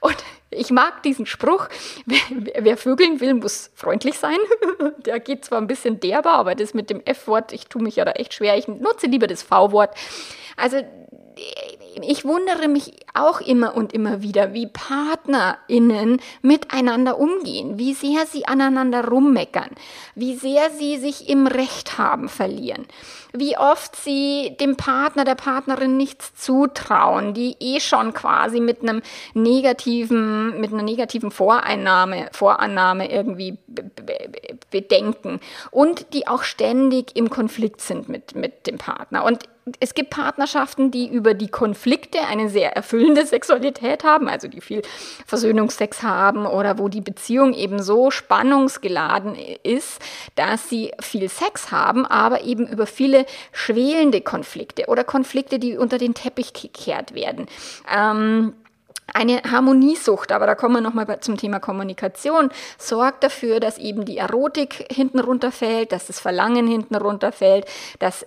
Und 0.00 0.16
ich 0.50 0.70
mag 0.70 1.02
diesen 1.02 1.26
Spruch, 1.26 1.68
wer, 2.06 2.20
wer 2.58 2.76
vögeln 2.76 3.20
will, 3.20 3.34
muss 3.34 3.70
freundlich 3.74 4.18
sein. 4.18 4.38
Der 4.98 5.20
geht 5.20 5.44
zwar 5.44 5.58
ein 5.58 5.66
bisschen 5.66 6.00
derber, 6.00 6.32
aber 6.32 6.54
das 6.54 6.74
mit 6.74 6.90
dem 6.90 7.00
F-Wort, 7.04 7.52
ich 7.52 7.66
tue 7.66 7.82
mich 7.82 7.96
ja 7.96 8.04
da 8.04 8.12
echt 8.12 8.34
schwer. 8.34 8.56
Ich 8.56 8.68
nutze 8.68 9.06
lieber 9.06 9.26
das 9.26 9.42
V-Wort. 9.42 9.94
Also 10.56 10.82
ich 12.02 12.24
wundere 12.24 12.68
mich 12.68 12.92
auch 13.12 13.40
immer 13.40 13.76
und 13.76 13.92
immer 13.92 14.22
wieder, 14.22 14.52
wie 14.52 14.66
PartnerInnen 14.66 16.20
miteinander 16.42 17.18
umgehen, 17.18 17.78
wie 17.78 17.94
sehr 17.94 18.26
sie 18.26 18.46
aneinander 18.46 19.08
rummeckern, 19.08 19.70
wie 20.14 20.36
sehr 20.36 20.70
sie 20.70 20.98
sich 20.98 21.28
im 21.28 21.46
Recht 21.46 21.98
haben 21.98 22.28
verlieren, 22.28 22.86
wie 23.36 23.58
oft 23.58 23.96
sie 23.96 24.56
dem 24.60 24.76
Partner, 24.76 25.24
der 25.24 25.34
Partnerin 25.34 25.96
nichts 25.96 26.34
zutrauen, 26.34 27.34
die 27.34 27.56
eh 27.58 27.80
schon 27.80 28.14
quasi 28.14 28.60
mit 28.60 28.82
einem 28.82 29.02
negativen, 29.34 30.60
mit 30.60 30.72
einer 30.72 30.84
negativen 30.84 31.32
Voreinnahme, 31.32 32.28
Vorannahme 32.32 33.10
irgendwie 33.10 33.58
bedenken 34.70 35.40
und 35.72 36.14
die 36.14 36.28
auch 36.28 36.44
ständig 36.44 37.16
im 37.16 37.28
Konflikt 37.28 37.80
sind 37.80 38.08
mit, 38.08 38.36
mit 38.36 38.68
dem 38.68 38.78
Partner. 38.78 39.24
Und 39.24 39.48
es 39.80 39.94
gibt 39.94 40.10
Partnerschaften, 40.10 40.90
die 40.90 41.08
über 41.08 41.32
die 41.32 41.48
Konflikte 41.48 42.20
eine 42.20 42.50
sehr 42.50 42.76
erfüllende 42.76 43.24
Sexualität 43.26 44.04
haben, 44.04 44.28
also 44.28 44.48
die 44.48 44.60
viel 44.60 44.82
Versöhnungsex 45.26 46.02
haben 46.02 46.46
oder 46.46 46.78
wo 46.78 46.88
die 46.88 47.00
Beziehung 47.00 47.54
eben 47.54 47.82
so 47.82 48.10
spannungsgeladen 48.10 49.36
ist, 49.62 50.00
dass 50.34 50.68
sie 50.68 50.92
viel 51.00 51.28
Sex 51.28 51.70
haben, 51.70 52.04
aber 52.04 52.42
eben 52.42 52.66
über 52.66 52.86
viele 52.86 53.23
schwelende 53.52 54.20
Konflikte 54.20 54.86
oder 54.86 55.04
Konflikte, 55.04 55.58
die 55.58 55.76
unter 55.76 55.98
den 55.98 56.14
Teppich 56.14 56.52
gekehrt 56.52 57.14
werden. 57.14 57.46
Ähm, 57.94 58.54
eine 59.12 59.42
Harmoniesucht, 59.42 60.32
aber 60.32 60.46
da 60.46 60.54
kommen 60.54 60.76
wir 60.76 60.80
nochmal 60.80 61.20
zum 61.20 61.36
Thema 61.36 61.60
Kommunikation, 61.60 62.50
sorgt 62.78 63.22
dafür, 63.22 63.60
dass 63.60 63.78
eben 63.78 64.04
die 64.04 64.18
Erotik 64.18 64.86
hinten 64.90 65.20
runterfällt, 65.20 65.92
dass 65.92 66.06
das 66.06 66.20
Verlangen 66.20 66.66
hinten 66.66 66.96
runterfällt, 66.96 67.66
dass 67.98 68.24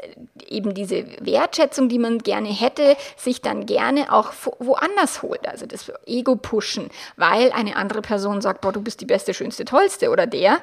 eben 0.47 0.73
diese 0.73 1.05
Wertschätzung, 1.19 1.89
die 1.89 1.99
man 1.99 2.19
gerne 2.19 2.49
hätte, 2.49 2.95
sich 3.17 3.41
dann 3.41 3.65
gerne 3.65 4.13
auch 4.13 4.31
woanders 4.59 5.23
holt. 5.23 5.47
Also 5.47 5.65
das 5.65 5.91
Ego-Pushen, 6.05 6.89
weil 7.15 7.51
eine 7.51 7.75
andere 7.75 8.01
Person 8.01 8.41
sagt, 8.41 8.61
boah, 8.61 8.71
du 8.71 8.81
bist 8.81 9.01
die 9.01 9.05
beste, 9.05 9.33
schönste, 9.33 9.65
tollste 9.65 10.09
oder 10.09 10.27
der 10.27 10.59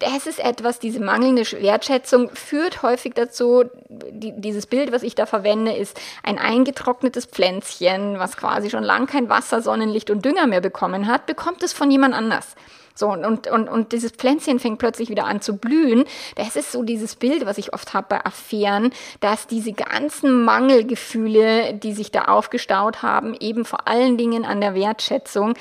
das 0.00 0.26
ist 0.26 0.38
etwas, 0.38 0.78
diese 0.78 1.00
mangelnde 1.00 1.42
Wertschätzung 1.42 2.30
führt 2.34 2.82
häufig 2.82 3.12
dazu, 3.14 3.64
die, 3.88 4.32
dieses 4.34 4.66
Bild, 4.66 4.92
was 4.92 5.02
ich 5.02 5.14
da 5.14 5.26
verwende, 5.26 5.72
ist 5.72 6.00
ein 6.22 6.38
eingetrocknetes 6.38 7.26
Pflänzchen, 7.26 8.18
was 8.18 8.36
quasi 8.36 8.70
schon 8.70 8.82
lang 8.82 9.06
kein 9.06 9.28
Wasser, 9.28 9.60
Sonnenlicht 9.60 10.10
und 10.10 10.24
Dünger 10.24 10.46
mehr 10.46 10.62
bekommen 10.62 11.06
hat, 11.06 11.26
bekommt 11.26 11.62
es 11.62 11.72
von 11.72 11.90
jemand 11.90 12.14
anders. 12.14 12.56
So, 12.94 13.08
und, 13.08 13.46
und, 13.46 13.68
und 13.68 13.92
dieses 13.92 14.12
Pflänzchen 14.12 14.58
fängt 14.58 14.78
plötzlich 14.78 15.08
wieder 15.08 15.24
an 15.24 15.40
zu 15.40 15.56
blühen. 15.56 16.04
Das 16.34 16.56
ist 16.56 16.72
so 16.72 16.82
dieses 16.82 17.16
Bild, 17.16 17.46
was 17.46 17.56
ich 17.56 17.72
oft 17.72 17.94
habe 17.94 18.06
bei 18.10 18.24
Affären, 18.24 18.92
dass 19.20 19.46
diese 19.46 19.72
ganzen 19.72 20.44
Mangelgefühle, 20.44 21.72
die 21.74 21.92
sich 21.92 22.10
da 22.10 22.24
aufgestaut 22.24 23.02
haben, 23.02 23.34
eben 23.40 23.64
vor 23.64 23.88
allen 23.88 24.18
Dingen 24.18 24.44
an 24.44 24.60
der 24.60 24.74
Wertschätzung, 24.74 25.54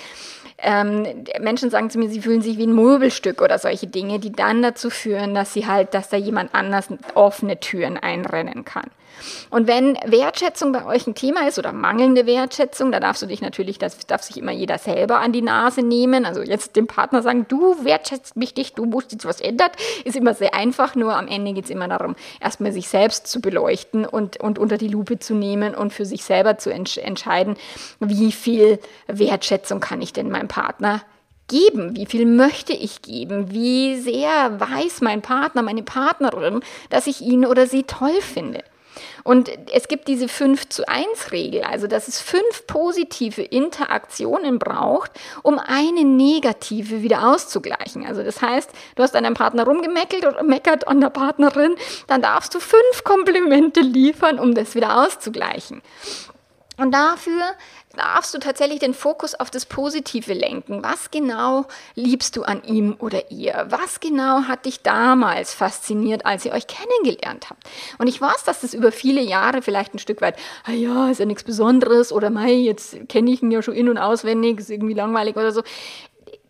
ähm, 0.61 1.25
Menschen 1.39 1.69
sagen 1.69 1.89
zu 1.89 1.99
mir, 1.99 2.09
sie 2.09 2.21
fühlen 2.21 2.41
sich 2.41 2.57
wie 2.57 2.67
ein 2.67 2.73
Möbelstück 2.73 3.41
oder 3.41 3.57
solche 3.59 3.87
Dinge, 3.87 4.19
die 4.19 4.31
dann 4.31 4.61
dazu 4.61 4.89
führen, 4.89 5.33
dass 5.33 5.53
sie 5.53 5.67
halt, 5.67 5.93
dass 5.93 6.09
da 6.09 6.17
jemand 6.17 6.53
anders 6.53 6.87
offene 7.15 7.59
Türen 7.59 7.97
einrennen 7.97 8.65
kann. 8.65 8.89
Und 9.49 9.67
wenn 9.67 9.97
Wertschätzung 10.05 10.71
bei 10.71 10.85
euch 10.85 11.07
ein 11.07 11.15
Thema 11.15 11.47
ist 11.47 11.59
oder 11.59 11.71
mangelnde 11.71 12.25
Wertschätzung, 12.25 12.91
da 12.91 12.99
darfst 12.99 13.21
du 13.21 13.25
dich 13.25 13.41
natürlich, 13.41 13.77
das 13.77 14.05
darf 14.07 14.23
sich 14.23 14.37
immer 14.37 14.51
jeder 14.51 14.77
selber 14.77 15.19
an 15.19 15.31
die 15.31 15.41
Nase 15.41 15.81
nehmen. 15.81 16.25
Also 16.25 16.41
jetzt 16.41 16.75
dem 16.75 16.87
Partner 16.87 17.21
sagen, 17.21 17.45
du 17.47 17.83
wertschätzt 17.83 18.35
mich 18.35 18.55
nicht, 18.55 18.77
du 18.77 18.85
musst 18.85 19.11
jetzt 19.11 19.25
was 19.25 19.41
ändern, 19.41 19.71
ist 20.05 20.15
immer 20.15 20.33
sehr 20.33 20.53
einfach, 20.53 20.95
nur 20.95 21.15
am 21.15 21.27
Ende 21.27 21.53
geht 21.53 21.65
es 21.65 21.71
immer 21.71 21.87
darum, 21.87 22.15
erstmal 22.39 22.71
sich 22.71 22.89
selbst 22.89 23.27
zu 23.27 23.41
beleuchten 23.41 24.05
und, 24.05 24.37
und 24.37 24.59
unter 24.59 24.77
die 24.77 24.87
Lupe 24.87 25.19
zu 25.19 25.33
nehmen 25.33 25.75
und 25.75 25.93
für 25.93 26.05
sich 26.05 26.23
selber 26.23 26.57
zu 26.57 26.71
entsch 26.71 26.97
entscheiden, 26.97 27.55
wie 27.99 28.31
viel 28.31 28.79
Wertschätzung 29.07 29.79
kann 29.79 30.01
ich 30.01 30.13
denn 30.13 30.29
meinem 30.29 30.47
Partner 30.47 31.01
geben? 31.49 31.95
Wie 31.95 32.05
viel 32.05 32.25
möchte 32.25 32.71
ich 32.71 33.01
geben? 33.01 33.51
Wie 33.51 33.99
sehr 33.99 34.59
weiß 34.59 35.01
mein 35.01 35.21
Partner, 35.21 35.61
meine 35.61 35.83
Partnerin, 35.83 36.61
dass 36.89 37.07
ich 37.07 37.21
ihn 37.21 37.45
oder 37.45 37.67
sie 37.67 37.83
toll 37.83 38.21
finde? 38.21 38.63
Und 39.23 39.49
es 39.73 39.87
gibt 39.87 40.07
diese 40.07 40.27
5 40.27 40.69
zu 40.69 40.87
1 40.87 41.31
Regel, 41.31 41.63
also 41.63 41.87
dass 41.87 42.07
es 42.07 42.21
fünf 42.21 42.67
positive 42.67 43.41
Interaktionen 43.41 44.59
braucht, 44.59 45.11
um 45.43 45.59
eine 45.59 46.03
negative 46.03 47.01
wieder 47.01 47.27
auszugleichen. 47.27 48.05
Also 48.05 48.23
das 48.23 48.41
heißt, 48.41 48.69
du 48.95 49.03
hast 49.03 49.15
an 49.15 49.23
deinem 49.23 49.33
Partner 49.33 49.65
rumgemeckelt 49.65 50.25
oder 50.25 50.43
meckert 50.43 50.87
an 50.87 51.01
der 51.01 51.09
Partnerin, 51.09 51.75
dann 52.07 52.21
darfst 52.21 52.53
du 52.55 52.59
fünf 52.59 53.03
Komplimente 53.03 53.81
liefern, 53.81 54.39
um 54.39 54.53
das 54.53 54.75
wieder 54.75 55.03
auszugleichen. 55.03 55.81
Und 56.77 56.93
dafür 56.93 57.41
darfst 57.95 58.33
du 58.33 58.39
tatsächlich 58.39 58.79
den 58.79 58.93
Fokus 58.93 59.35
auf 59.35 59.49
das 59.49 59.65
Positive 59.65 60.33
lenken. 60.33 60.83
Was 60.83 61.11
genau 61.11 61.65
liebst 61.95 62.35
du 62.35 62.43
an 62.43 62.63
ihm 62.63 62.95
oder 62.99 63.31
ihr? 63.31 63.65
Was 63.69 63.99
genau 63.99 64.43
hat 64.43 64.65
dich 64.65 64.81
damals 64.81 65.53
fasziniert, 65.53 66.25
als 66.25 66.45
ihr 66.45 66.53
euch 66.53 66.67
kennengelernt 66.67 67.49
habt? 67.49 67.63
Und 67.97 68.07
ich 68.07 68.21
weiß, 68.21 68.43
dass 68.45 68.61
das 68.61 68.73
über 68.73 68.91
viele 68.91 69.21
Jahre 69.21 69.61
vielleicht 69.61 69.93
ein 69.93 69.99
Stück 69.99 70.21
weit, 70.21 70.37
ah 70.65 70.71
ja, 70.71 71.09
ist 71.09 71.19
ja 71.19 71.25
nichts 71.25 71.43
Besonderes 71.43 72.11
oder 72.11 72.29
mei, 72.29 72.53
jetzt 72.53 72.97
kenne 73.09 73.31
ich 73.31 73.41
ihn 73.41 73.51
ja 73.51 73.61
schon 73.61 73.73
in- 73.73 73.89
und 73.89 73.97
auswendig, 73.97 74.59
ist 74.59 74.69
irgendwie 74.69 74.93
langweilig 74.93 75.35
oder 75.35 75.51
so 75.51 75.63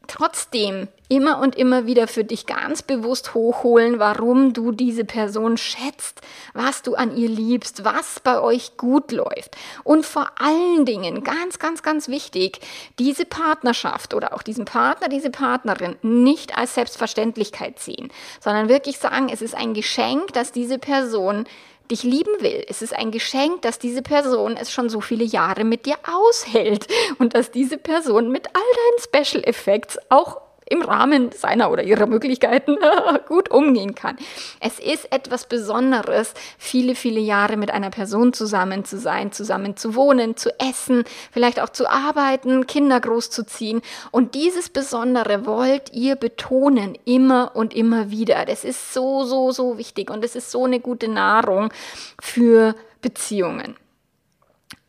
trotzdem 0.10 0.90
immer 1.08 1.40
und 1.40 1.56
immer 1.56 1.86
wieder 1.86 2.08
für 2.08 2.24
dich 2.24 2.46
ganz 2.46 2.82
bewusst 2.82 3.34
hochholen, 3.34 4.00
warum 4.00 4.54
du 4.54 4.72
diese 4.72 5.06
Person 5.06 5.58
schätzt, 5.58 6.22
was 6.54 6.82
du 6.82 6.96
an 6.96 7.16
ihr 7.16 7.30
liebst, 7.30 7.84
was 7.86 8.20
bei 8.20 8.40
euch 8.42 8.78
gut 8.78 9.12
läuft. 9.12 9.56
Und 9.84 10.06
vor 10.06 10.30
allen 10.40 10.86
Dingen, 10.86 11.24
ganz, 11.24 11.58
ganz, 11.60 11.82
ganz 11.82 12.10
wichtig, 12.10 12.60
diese 13.00 13.26
Partnerschaft 13.26 14.14
oder 14.14 14.34
auch 14.34 14.44
diesen 14.44 14.66
Partner, 14.66 15.08
diese 15.08 15.30
Partnerin 15.30 15.96
nicht 16.02 16.58
als 16.58 16.76
Selbstverständlichkeit 16.76 17.80
sehen, 17.80 18.12
sondern 18.40 18.70
wirklich 18.70 19.00
sagen, 19.00 19.30
es 19.32 19.42
ist 19.42 19.56
ein 19.56 19.74
Geschenk, 19.74 20.34
dass 20.34 20.52
diese 20.52 20.78
Person 20.78 21.46
dich 21.90 22.04
lieben 22.04 22.42
will. 22.42 22.64
Es 22.68 22.82
ist 22.82 22.94
ein 22.94 23.12
Geschenk, 23.12 23.62
dass 23.64 23.80
diese 23.80 24.02
Person 24.02 24.58
es 24.58 24.72
schon 24.72 24.90
so 24.90 25.02
viele 25.02 25.24
Jahre 25.24 25.64
mit 25.64 25.86
dir 25.86 25.96
aushält 26.04 26.88
und 27.18 27.34
dass 27.34 27.52
diese 27.52 27.78
Person 27.78 28.32
mit 28.32 28.48
all 28.48 29.14
deinen 29.14 29.26
Special 29.26 29.44
Effects 29.44 29.98
auch 30.10 30.49
im 30.70 30.82
Rahmen 30.82 31.32
seiner 31.32 31.72
oder 31.72 31.84
ihrer 31.84 32.06
Möglichkeiten 32.06 32.78
gut 33.28 33.50
umgehen 33.50 33.96
kann. 33.96 34.18
Es 34.60 34.80
ist 34.80 35.12
etwas 35.12 35.46
Besonderes, 35.48 36.34
viele, 36.58 36.96
viele 36.96 37.20
Jahre 37.20 37.58
mit 37.58 37.72
einer 37.72 37.90
Person 37.90 38.34
zusammen 38.34 38.86
zu 38.86 38.98
sein, 38.98 39.32
zusammen 39.32 39.78
zu 39.78 39.96
wohnen, 39.96 40.38
zu 40.38 40.52
essen, 40.60 41.04
vielleicht 41.32 41.60
auch 41.60 41.70
zu 41.70 41.90
arbeiten, 41.90 42.68
Kinder 42.68 43.00
großzuziehen. 43.00 43.82
Und 44.12 44.36
dieses 44.36 44.70
Besondere 44.70 45.46
wollt 45.46 45.94
ihr 45.94 46.16
betonen, 46.16 46.98
immer 47.06 47.52
und 47.56 47.74
immer 47.74 48.12
wieder. 48.12 48.46
Das 48.46 48.64
ist 48.64 48.94
so, 48.94 49.24
so, 49.24 49.52
so 49.52 49.78
wichtig 49.78 50.10
und 50.10 50.24
es 50.24 50.36
ist 50.36 50.52
so 50.52 50.66
eine 50.66 50.80
gute 50.80 51.08
Nahrung 51.08 51.74
für 52.22 52.76
Beziehungen. 53.02 53.76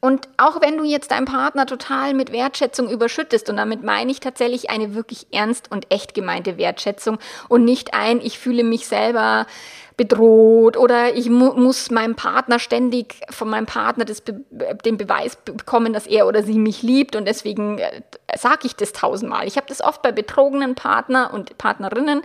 Und 0.00 0.28
auch 0.38 0.62
wenn 0.62 0.78
du 0.78 0.84
jetzt 0.84 1.10
deinen 1.10 1.26
Partner 1.26 1.66
total 1.66 2.14
mit 2.14 2.32
Wertschätzung 2.32 2.88
überschüttest, 2.88 3.50
und 3.50 3.56
damit 3.56 3.82
meine 3.82 4.10
ich 4.10 4.20
tatsächlich 4.20 4.70
eine 4.70 4.94
wirklich 4.94 5.26
ernst 5.30 5.70
und 5.70 5.90
echt 5.90 6.14
gemeinte 6.14 6.56
Wertschätzung 6.56 7.18
und 7.48 7.64
nicht 7.64 7.92
ein, 7.92 8.20
ich 8.20 8.38
fühle 8.38 8.64
mich 8.64 8.86
selber 8.86 9.46
bedroht 10.00 10.78
oder 10.78 11.14
ich 11.14 11.28
mu 11.28 11.52
muss 11.52 11.90
meinem 11.90 12.14
Partner 12.14 12.58
ständig 12.58 13.20
von 13.28 13.50
meinem 13.50 13.66
Partner 13.66 14.06
Be 14.06 14.40
den 14.82 14.96
Beweis 14.96 15.36
bekommen, 15.36 15.92
dass 15.92 16.06
er 16.06 16.26
oder 16.26 16.42
sie 16.42 16.58
mich 16.58 16.82
liebt 16.82 17.16
und 17.16 17.26
deswegen 17.26 17.76
äh, 17.76 18.00
sage 18.34 18.60
ich 18.62 18.74
das 18.74 18.92
tausendmal. 18.92 19.46
Ich 19.46 19.58
habe 19.58 19.66
das 19.68 19.82
oft 19.82 20.00
bei 20.00 20.10
betrogenen 20.10 20.74
Partner 20.74 21.34
und 21.34 21.58
Partnerinnen, 21.58 22.22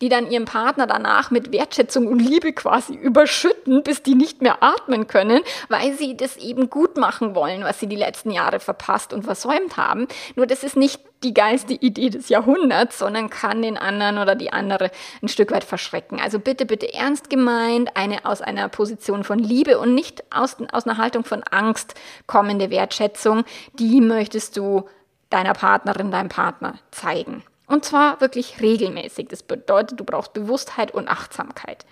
die 0.00 0.08
dann 0.08 0.30
ihren 0.30 0.44
Partner 0.44 0.86
danach 0.86 1.32
mit 1.32 1.50
Wertschätzung 1.50 2.06
und 2.06 2.20
Liebe 2.20 2.52
quasi 2.52 2.94
überschütten, 2.94 3.82
bis 3.82 4.04
die 4.04 4.14
nicht 4.14 4.40
mehr 4.40 4.62
atmen 4.62 5.08
können, 5.08 5.40
weil 5.68 5.94
sie 5.94 6.16
das 6.16 6.36
eben 6.36 6.70
gut 6.70 6.96
machen 6.96 7.34
wollen, 7.34 7.64
was 7.64 7.80
sie 7.80 7.88
die 7.88 7.96
letzten 7.96 8.30
Jahre 8.30 8.60
verpasst 8.60 9.12
und 9.12 9.24
versäumt 9.24 9.76
haben. 9.76 10.06
Nur 10.36 10.46
das 10.46 10.62
ist 10.62 10.76
nicht 10.76 11.00
die 11.26 11.34
geilste 11.34 11.74
Idee 11.74 12.10
des 12.10 12.28
Jahrhunderts, 12.28 12.98
sondern 12.98 13.28
kann 13.30 13.60
den 13.60 13.76
anderen 13.76 14.18
oder 14.18 14.36
die 14.36 14.52
andere 14.52 14.90
ein 15.22 15.28
Stück 15.28 15.50
weit 15.50 15.64
verschrecken. 15.64 16.20
Also 16.20 16.38
bitte, 16.38 16.66
bitte 16.66 16.94
ernst 16.94 17.28
gemeint, 17.30 17.96
eine 17.96 18.24
aus 18.24 18.40
einer 18.40 18.68
Position 18.68 19.24
von 19.24 19.40
Liebe 19.40 19.78
und 19.78 19.94
nicht 19.94 20.22
aus, 20.32 20.56
aus 20.72 20.86
einer 20.86 20.98
Haltung 20.98 21.24
von 21.24 21.42
Angst 21.42 21.94
kommende 22.26 22.70
Wertschätzung, 22.70 23.44
die 23.78 24.00
möchtest 24.00 24.56
du 24.56 24.88
deiner 25.30 25.52
Partnerin, 25.52 26.12
deinem 26.12 26.28
Partner 26.28 26.78
zeigen. 26.92 27.42
Und 27.66 27.84
zwar 27.84 28.20
wirklich 28.20 28.60
regelmäßig. 28.60 29.26
Das 29.28 29.42
bedeutet, 29.42 29.98
du 29.98 30.04
brauchst 30.04 30.32
Bewusstheit 30.32 30.94
und 30.94 31.08
Achtsamkeit. 31.08 31.84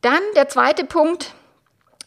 Dann 0.00 0.20
der 0.36 0.48
zweite 0.48 0.84
Punkt, 0.84 1.34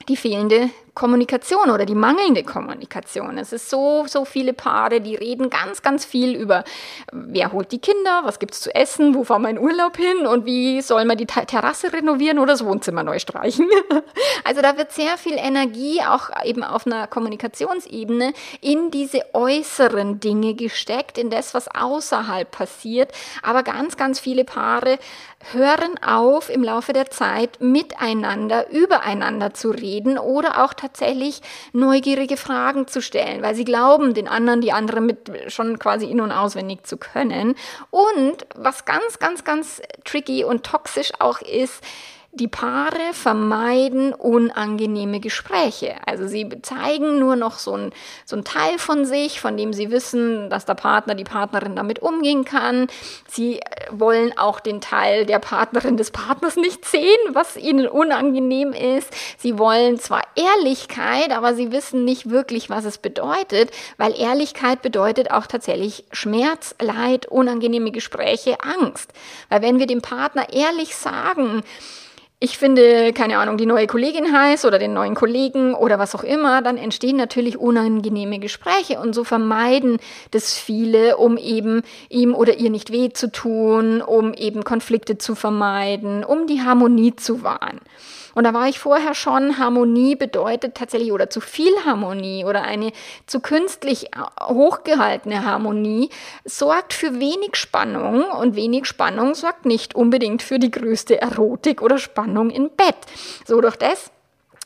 die 0.07 0.15
fehlende 0.15 0.69
Kommunikation 0.97 1.69
oder 1.69 1.85
die 1.85 1.93
mangelnde 1.93 2.43
Kommunikation. 2.43 3.37
Es 3.37 3.53
ist 3.53 3.69
so, 3.69 4.05
so 4.07 4.25
viele 4.25 4.53
Paare, 4.53 4.99
die 4.99 5.13
reden 5.13 5.51
ganz, 5.51 5.83
ganz 5.83 6.05
viel 6.05 6.35
über, 6.35 6.63
wer 7.11 7.51
holt 7.51 7.71
die 7.71 7.77
Kinder, 7.77 8.21
was 8.23 8.39
gibt 8.39 8.55
es 8.55 8.61
zu 8.61 8.73
essen, 8.73 9.13
wo 9.13 9.23
fahren 9.23 9.43
wir 9.43 9.51
in 9.51 9.59
Urlaub 9.59 9.95
hin 9.95 10.25
und 10.25 10.47
wie 10.47 10.81
soll 10.81 11.05
man 11.05 11.15
die 11.15 11.27
Terrasse 11.27 11.93
renovieren 11.93 12.39
oder 12.39 12.53
das 12.53 12.65
Wohnzimmer 12.65 13.03
neu 13.03 13.19
streichen. 13.19 13.69
also 14.43 14.63
da 14.63 14.75
wird 14.75 14.91
sehr 14.91 15.19
viel 15.19 15.35
Energie 15.37 16.01
auch 16.01 16.31
eben 16.43 16.63
auf 16.63 16.87
einer 16.87 17.05
Kommunikationsebene 17.05 18.33
in 18.61 18.89
diese 18.89 19.21
äußeren 19.33 20.19
Dinge 20.19 20.55
gesteckt, 20.55 21.19
in 21.19 21.29
das, 21.29 21.53
was 21.53 21.67
außerhalb 21.67 22.49
passiert. 22.49 23.11
Aber 23.43 23.61
ganz, 23.61 23.97
ganz 23.97 24.19
viele 24.19 24.45
Paare 24.45 24.97
hören 25.51 25.99
auf, 26.03 26.49
im 26.49 26.63
Laufe 26.63 26.91
der 26.91 27.11
Zeit 27.11 27.61
miteinander, 27.61 28.71
übereinander 28.71 29.53
zu 29.53 29.69
reden 29.69 30.17
oder 30.17 30.65
auch 30.65 30.73
tatsächlich 30.73 30.86
neugierige 31.73 32.37
Fragen 32.37 32.87
zu 32.87 33.01
stellen, 33.01 33.41
weil 33.41 33.55
sie 33.55 33.65
glauben, 33.65 34.13
den 34.13 34.27
anderen, 34.27 34.61
die 34.61 34.71
andere 34.71 35.01
mit 35.01 35.31
schon 35.47 35.79
quasi 35.79 36.05
in- 36.09 36.21
und 36.21 36.31
auswendig 36.31 36.85
zu 36.85 36.97
können. 36.97 37.55
Und 37.89 38.45
was 38.55 38.85
ganz, 38.85 39.19
ganz, 39.19 39.43
ganz 39.43 39.81
tricky 40.03 40.43
und 40.43 40.65
toxisch 40.65 41.11
auch 41.19 41.41
ist, 41.41 41.83
die 42.37 42.47
Paare 42.47 43.13
vermeiden 43.13 44.13
unangenehme 44.13 45.19
Gespräche. 45.19 45.95
Also 46.05 46.27
sie 46.27 46.47
zeigen 46.61 47.19
nur 47.19 47.35
noch 47.35 47.57
so 47.59 47.73
ein, 47.73 47.91
so 48.25 48.35
ein 48.35 48.43
Teil 48.43 48.77
von 48.77 49.05
sich, 49.05 49.41
von 49.41 49.57
dem 49.57 49.73
sie 49.73 49.91
wissen, 49.91 50.49
dass 50.49 50.65
der 50.65 50.75
Partner, 50.75 51.15
die 51.15 51.23
Partnerin 51.23 51.75
damit 51.75 51.99
umgehen 51.99 52.45
kann. 52.45 52.87
Sie 53.27 53.59
äh, 53.59 53.61
wollen 53.91 54.37
auch 54.37 54.59
den 54.59 54.81
Teil 54.81 55.25
der 55.25 55.39
Partnerin 55.39 55.97
des 55.97 56.11
Partners 56.11 56.55
nicht 56.55 56.85
sehen, 56.85 57.17
was 57.33 57.57
ihnen 57.57 57.87
unangenehm 57.87 58.71
ist. 58.71 59.13
Sie 59.37 59.57
wollen 59.57 59.99
zwar 59.99 60.21
Ehrlichkeit, 60.35 61.31
aber 61.31 61.55
sie 61.55 61.71
wissen 61.71 62.05
nicht 62.05 62.29
wirklich, 62.29 62.69
was 62.69 62.85
es 62.85 62.97
bedeutet, 62.97 63.71
weil 63.97 64.17
Ehrlichkeit 64.17 64.81
bedeutet 64.81 65.31
auch 65.31 65.47
tatsächlich 65.47 66.05
Schmerz, 66.11 66.75
Leid, 66.79 67.25
unangenehme 67.25 67.91
Gespräche, 67.91 68.57
Angst. 68.61 69.11
Weil 69.49 69.61
wenn 69.61 69.79
wir 69.79 69.87
dem 69.87 70.01
Partner 70.01 70.53
ehrlich 70.53 70.95
sagen, 70.95 71.63
ich 72.39 72.59
finde, 72.59 73.13
keine 73.13 73.39
Ahnung, 73.39 73.57
die 73.57 73.65
neue 73.65 73.87
Kollegin 73.87 74.31
heiß 74.31 74.65
oder 74.65 74.77
den 74.77 74.93
neuen 74.93 75.15
Kollegen 75.15 75.73
oder 75.73 75.97
was 75.97 76.13
auch 76.13 76.23
immer, 76.23 76.61
dann 76.61 76.77
entstehen 76.77 77.17
natürlich 77.17 77.57
unangenehme 77.57 78.37
Gespräche 78.37 78.99
und 78.99 79.13
so 79.13 79.23
vermeiden 79.23 79.97
das 80.29 80.53
viele, 80.53 81.17
um 81.17 81.37
eben 81.37 81.81
ihm 82.09 82.35
oder 82.35 82.59
ihr 82.59 82.69
nicht 82.69 82.91
weh 82.91 83.09
zu 83.09 83.31
tun, 83.31 84.03
um 84.03 84.35
eben 84.35 84.63
Konflikte 84.63 85.17
zu 85.17 85.33
vermeiden, 85.33 86.23
um 86.23 86.45
die 86.45 86.61
Harmonie 86.61 87.15
zu 87.15 87.41
wahren. 87.41 87.79
Und 88.37 88.43
da 88.43 88.53
war 88.53 88.67
ich 88.67 88.77
vorher 88.77 89.15
schon, 89.15 89.57
Harmonie 89.57 90.15
bedeutet 90.15 90.75
tatsächlich 90.75 91.11
oder 91.11 91.27
zu 91.27 91.41
viel 91.41 91.73
Harmonie 91.83 92.45
oder 92.45 92.61
eine 92.61 92.91
zu 93.25 93.39
künstlich 93.39 94.11
hochgehaltene 94.39 95.43
Harmonie 95.43 96.11
sorgt 96.45 96.93
für 96.93 97.19
wenig 97.19 97.55
Spannung 97.55 98.25
und 98.25 98.55
wenig 98.55 98.85
Spannung 98.85 99.33
sorgt 99.33 99.65
nicht 99.65 99.95
unbedingt 99.95 100.43
für 100.43 100.59
die 100.59 100.69
größte 100.69 101.19
Erotik 101.19 101.81
oder 101.81 101.97
Spannung 101.97 102.51
im 102.51 102.69
Bett. 102.69 102.97
So 103.43 103.59
durch 103.59 103.75
das 103.75 104.11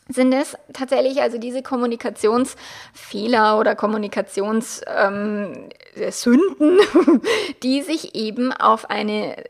sind 0.10 0.34
es 0.34 0.58
tatsächlich 0.74 1.22
also 1.22 1.38
diese 1.38 1.62
Kommunikationsfehler 1.62 3.58
oder 3.58 3.76
Kommunikationssünden, 3.76 5.70
ähm, 6.60 7.22
die 7.64 7.84
sich 7.84 8.16
eben 8.16 8.52
auf 8.52 8.90
eine 8.90 9.46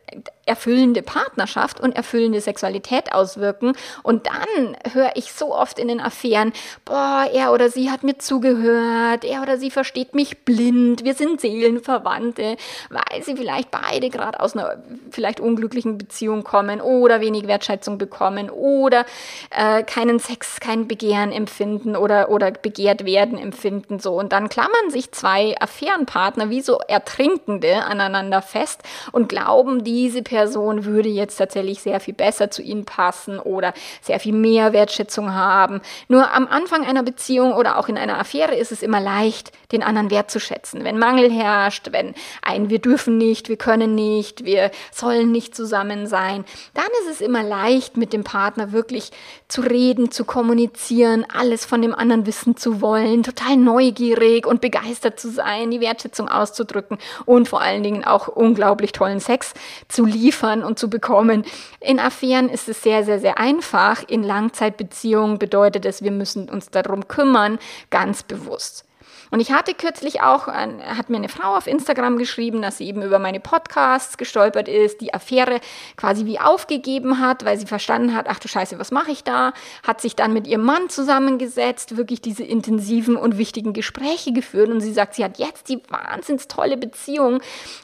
erfüllende 0.45 1.01
Partnerschaft 1.01 1.79
und 1.79 1.95
erfüllende 1.95 2.41
Sexualität 2.41 3.13
auswirken. 3.13 3.73
Und 4.03 4.27
dann 4.27 4.77
höre 4.93 5.11
ich 5.15 5.31
so 5.31 5.55
oft 5.55 5.77
in 5.79 5.87
den 5.87 6.01
Affären, 6.01 6.51
boah, 6.85 7.27
er 7.31 7.53
oder 7.53 7.69
sie 7.69 7.91
hat 7.91 8.03
mir 8.03 8.17
zugehört, 8.17 9.23
er 9.23 9.41
oder 9.41 9.57
sie 9.57 9.71
versteht 9.71 10.15
mich 10.15 10.43
blind, 10.43 11.03
wir 11.03 11.13
sind 11.13 11.41
Seelenverwandte, 11.41 12.57
weil 12.89 13.23
sie 13.23 13.35
vielleicht 13.35 13.71
beide 13.71 14.09
gerade 14.09 14.39
aus 14.39 14.55
einer 14.55 14.81
vielleicht 15.11 15.39
unglücklichen 15.39 15.97
Beziehung 15.97 16.43
kommen 16.43 16.81
oder 16.81 17.21
wenig 17.21 17.47
Wertschätzung 17.47 17.97
bekommen 17.97 18.49
oder 18.49 19.05
äh, 19.51 19.83
keinen 19.83 20.19
Sex, 20.19 20.59
kein 20.59 20.87
Begehren 20.87 21.31
empfinden 21.31 21.95
oder, 21.95 22.29
oder 22.29 22.51
begehrt 22.51 23.05
werden 23.05 23.37
empfinden. 23.37 23.99
So. 23.99 24.13
Und 24.13 24.31
dann 24.31 24.49
klammern 24.49 24.89
sich 24.89 25.11
zwei 25.11 25.55
Affärenpartner 25.59 26.49
wie 26.49 26.61
so 26.61 26.79
Ertrinkende 26.87 27.83
aneinander 27.83 28.41
fest 28.41 28.81
und 29.11 29.29
glauben, 29.29 29.83
diese 29.83 30.23
Person 30.31 30.85
würde 30.85 31.09
jetzt 31.09 31.35
tatsächlich 31.35 31.81
sehr 31.81 31.99
viel 31.99 32.13
besser 32.13 32.49
zu 32.49 32.61
ihnen 32.61 32.85
passen 32.85 33.37
oder 33.37 33.73
sehr 34.01 34.17
viel 34.17 34.31
mehr 34.31 34.71
Wertschätzung 34.71 35.33
haben. 35.33 35.81
Nur 36.07 36.31
am 36.31 36.47
Anfang 36.47 36.85
einer 36.85 37.03
Beziehung 37.03 37.51
oder 37.51 37.77
auch 37.77 37.89
in 37.89 37.97
einer 37.97 38.17
Affäre 38.17 38.55
ist 38.55 38.71
es 38.71 38.81
immer 38.81 39.01
leicht, 39.01 39.51
den 39.73 39.83
anderen 39.83 40.09
wertzuschätzen. 40.09 40.85
Wenn 40.85 40.97
Mangel 40.97 41.29
herrscht, 41.29 41.89
wenn 41.91 42.15
ein 42.41 42.69
wir 42.69 42.79
dürfen 42.79 43.17
nicht, 43.17 43.49
wir 43.49 43.57
können 43.57 43.93
nicht, 43.93 44.45
wir 44.45 44.71
sollen 44.93 45.33
nicht 45.33 45.53
zusammen 45.53 46.07
sein, 46.07 46.45
dann 46.75 46.85
ist 47.01 47.11
es 47.11 47.19
immer 47.19 47.43
leicht, 47.43 47.97
mit 47.97 48.13
dem 48.13 48.23
Partner 48.23 48.71
wirklich 48.71 49.11
zu 49.49 49.59
reden, 49.59 50.11
zu 50.11 50.23
kommunizieren, 50.23 51.25
alles 51.27 51.65
von 51.65 51.81
dem 51.81 51.93
anderen 51.93 52.25
wissen 52.25 52.55
zu 52.55 52.79
wollen, 52.79 53.23
total 53.23 53.57
neugierig 53.57 54.47
und 54.47 54.61
begeistert 54.61 55.19
zu 55.19 55.29
sein, 55.29 55.71
die 55.71 55.81
Wertschätzung 55.81 56.29
auszudrücken 56.29 56.99
und 57.25 57.49
vor 57.49 57.59
allen 57.59 57.83
Dingen 57.83 58.05
auch 58.05 58.29
unglaublich 58.29 58.93
tollen 58.93 59.19
Sex 59.19 59.53
zu 59.89 60.05
liefern 60.05 60.20
liefern 60.21 60.63
und 60.63 60.77
zu 60.77 60.89
bekommen. 60.89 61.43
In 61.79 61.99
Affären 61.99 62.49
ist 62.49 62.69
es 62.69 62.83
sehr, 62.83 63.03
sehr, 63.03 63.19
sehr 63.19 63.37
einfach. 63.37 64.03
In 64.07 64.23
Langzeitbeziehungen 64.23 65.39
bedeutet 65.39 65.85
es, 65.85 66.03
wir 66.03 66.11
müssen 66.11 66.49
uns 66.49 66.69
darum 66.69 67.07
kümmern, 67.07 67.59
ganz 67.89 68.23
bewusst. 68.23 68.85
Und 69.31 69.39
ich 69.39 69.53
hatte 69.53 69.73
kürzlich 69.73 70.21
auch, 70.21 70.47
hat 70.47 71.09
mir 71.09 71.17
eine 71.17 71.29
Frau 71.29 71.55
auf 71.55 71.65
Instagram 71.65 72.17
geschrieben, 72.17 72.61
dass 72.61 72.77
sie 72.77 72.87
eben 72.87 73.01
über 73.01 73.17
meine 73.17 73.39
Podcasts 73.39 74.17
gestolpert 74.17 74.67
ist, 74.67 74.99
die 74.99 75.13
Affäre 75.13 75.61
quasi 75.95 76.25
wie 76.25 76.39
aufgegeben 76.39 77.19
hat, 77.19 77.45
weil 77.45 77.57
sie 77.57 77.65
verstanden 77.65 78.13
hat, 78.13 78.27
ach 78.27 78.39
du 78.39 78.49
Scheiße, 78.49 78.77
was 78.77 78.91
mache 78.91 79.11
ich 79.11 79.23
da? 79.23 79.53
Hat 79.87 80.01
sich 80.01 80.17
dann 80.17 80.33
mit 80.33 80.47
ihrem 80.47 80.63
Mann 80.65 80.89
zusammengesetzt, 80.89 81.95
wirklich 81.95 82.21
diese 82.21 82.43
intensiven 82.43 83.15
und 83.15 83.37
wichtigen 83.37 83.71
Gespräche 83.71 84.33
geführt 84.33 84.69
und 84.69 84.81
sie 84.81 84.91
sagt, 84.91 85.15
sie 85.15 85.23
hat 85.23 85.39
jetzt 85.39 85.69
die 85.69 85.81
wahnsinns 85.87 86.49
tolle 86.49 86.75
Beziehung, 86.75 87.41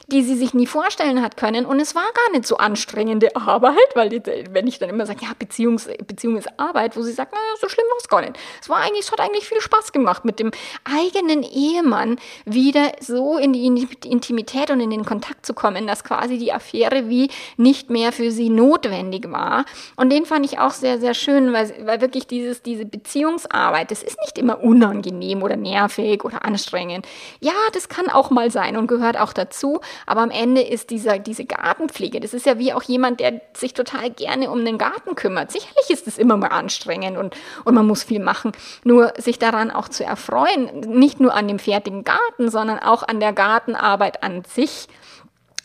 die 0.08 0.22
sie 0.22 0.36
sich 0.36 0.52
nie 0.52 0.66
vorstellen 0.66 1.22
hat 1.22 1.38
können 1.38 1.64
und 1.64 1.80
es 1.80 1.94
war 1.94 2.02
gar 2.02 2.32
nicht 2.32 2.46
so 2.46 2.58
anstrengende 2.58 3.34
Arbeit, 3.36 3.78
weil 3.94 4.10
die, 4.10 4.22
wenn 4.50 4.66
ich 4.66 4.78
dann 4.78 4.90
immer 4.90 5.06
sage, 5.06 5.20
ja, 5.22 5.30
Beziehungs, 5.38 5.88
Beziehung 6.06 6.36
ist 6.36 6.48
Arbeit, 6.58 6.94
wo 6.94 7.02
sie 7.02 7.12
sagt, 7.12 7.32
naja, 7.32 7.42
so 7.58 7.70
schlimm 7.70 7.86
war 7.88 7.96
es 7.98 8.08
gar 8.08 8.20
nicht. 8.20 8.38
Es 8.60 8.68
war 8.68 8.78
eigentlich, 8.78 9.06
es 9.06 9.12
hat 9.12 9.20
eigentlich 9.20 9.48
viel 9.48 9.62
Spaß 9.62 9.92
gemacht 9.92 10.26
mit 10.26 10.38
dem 10.40 10.50
eigenen 10.84 11.37
eigenen 11.38 11.42
Ehemann 11.42 12.16
wieder 12.44 12.92
so 13.00 13.38
in 13.38 13.52
die 13.52 13.66
Intimität 13.66 14.70
und 14.70 14.80
in 14.80 14.90
den 14.90 15.04
Kontakt 15.04 15.46
zu 15.46 15.54
kommen, 15.54 15.86
dass 15.86 16.04
quasi 16.04 16.38
die 16.38 16.52
Affäre 16.52 17.08
wie 17.08 17.30
nicht 17.56 17.90
mehr 17.90 18.12
für 18.12 18.30
sie 18.30 18.48
notwendig 18.48 19.30
war. 19.30 19.64
Und 19.96 20.10
den 20.10 20.24
fand 20.24 20.44
ich 20.44 20.58
auch 20.58 20.72
sehr, 20.72 20.98
sehr 20.98 21.14
schön, 21.14 21.52
weil, 21.52 21.72
weil 21.84 22.00
wirklich 22.00 22.26
dieses, 22.26 22.62
diese 22.62 22.84
Beziehungsarbeit, 22.84 23.90
das 23.90 24.02
ist 24.02 24.18
nicht 24.20 24.38
immer 24.38 24.62
unangenehm 24.62 25.42
oder 25.42 25.56
nervig 25.56 26.24
oder 26.24 26.44
anstrengend. 26.44 27.06
Ja, 27.40 27.52
das 27.72 27.88
kann 27.88 28.08
auch 28.08 28.30
mal 28.30 28.50
sein 28.50 28.76
und 28.76 28.86
gehört 28.86 29.18
auch 29.18 29.32
dazu, 29.32 29.80
aber 30.06 30.22
am 30.22 30.30
Ende 30.30 30.62
ist 30.62 30.90
dieser, 30.90 31.18
diese 31.18 31.44
Gartenpflege, 31.44 32.20
das 32.20 32.34
ist 32.34 32.46
ja 32.46 32.58
wie 32.58 32.72
auch 32.72 32.82
jemand, 32.82 33.20
der 33.20 33.40
sich 33.56 33.74
total 33.74 34.10
gerne 34.10 34.50
um 34.50 34.64
den 34.64 34.78
Garten 34.78 35.14
kümmert. 35.14 35.52
Sicherlich 35.52 35.90
ist 35.90 36.06
es 36.06 36.18
immer 36.18 36.36
mal 36.36 36.48
anstrengend 36.48 37.16
und, 37.18 37.34
und 37.64 37.74
man 37.74 37.86
muss 37.86 38.02
viel 38.02 38.20
machen. 38.20 38.52
Nur 38.84 39.12
sich 39.18 39.38
daran 39.38 39.70
auch 39.70 39.88
zu 39.88 40.04
erfreuen, 40.04 40.80
nicht 40.80 41.20
nur 41.20 41.27
nur 41.28 41.36
an 41.36 41.46
dem 41.46 41.58
fertigen 41.58 42.04
Garten, 42.04 42.50
sondern 42.50 42.78
auch 42.78 43.02
an 43.02 43.20
der 43.20 43.34
Gartenarbeit 43.34 44.22
an 44.22 44.44
sich 44.44 44.88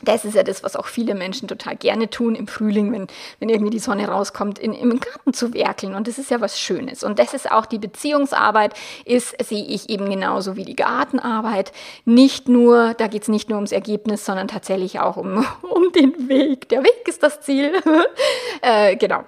Das 0.06 0.26
ist 0.26 0.36
ja 0.36 0.44
das, 0.44 0.64
was 0.64 0.76
auch 0.76 0.88
viele 0.88 1.16
Menschen 1.16 1.48
total 1.48 1.78
gerne 1.78 2.10
tun 2.10 2.36
im 2.36 2.48
Frühling, 2.48 2.92
wenn, 2.92 3.08
wenn 3.40 3.48
irgendwie 3.48 3.70
die 3.70 3.80
Sonne 3.80 4.06
rauskommt, 4.10 4.60
in, 4.60 4.74
im 4.74 5.00
Garten 5.00 5.34
zu 5.34 5.54
werkeln. 5.54 5.96
Und 5.96 6.10
das 6.10 6.18
ist 6.18 6.30
ja 6.30 6.42
was 6.42 6.60
Schönes. 6.60 7.06
Und 7.06 7.20
das 7.20 7.34
ist 7.34 7.50
auch 7.50 7.66
die 7.66 7.78
Beziehungsarbeit, 7.78 8.74
ist, 9.06 9.42
sehe 9.42 9.64
ich 9.64 9.90
eben 9.90 10.10
genauso 10.10 10.58
wie 10.58 10.66
die 10.66 10.76
Gartenarbeit. 10.76 11.72
Nicht 12.04 12.50
nur, 12.50 12.96
da 12.96 13.08
geht 13.08 13.22
es 13.22 13.30
nicht 13.30 13.48
nur 13.48 13.60
ums 13.60 13.72
Ergebnis, 13.72 14.26
sondern 14.26 14.50
tatsächlich 14.50 15.00
auch 15.00 15.16
um, 15.16 15.46
um 15.62 15.94
den 15.94 16.28
Weg. 16.28 16.68
Der 16.68 16.84
Weg 16.84 17.08
ist 17.08 17.24
das 17.24 17.40
Ziel. 17.40 17.72
äh, 18.62 18.98
genau. 18.98 19.24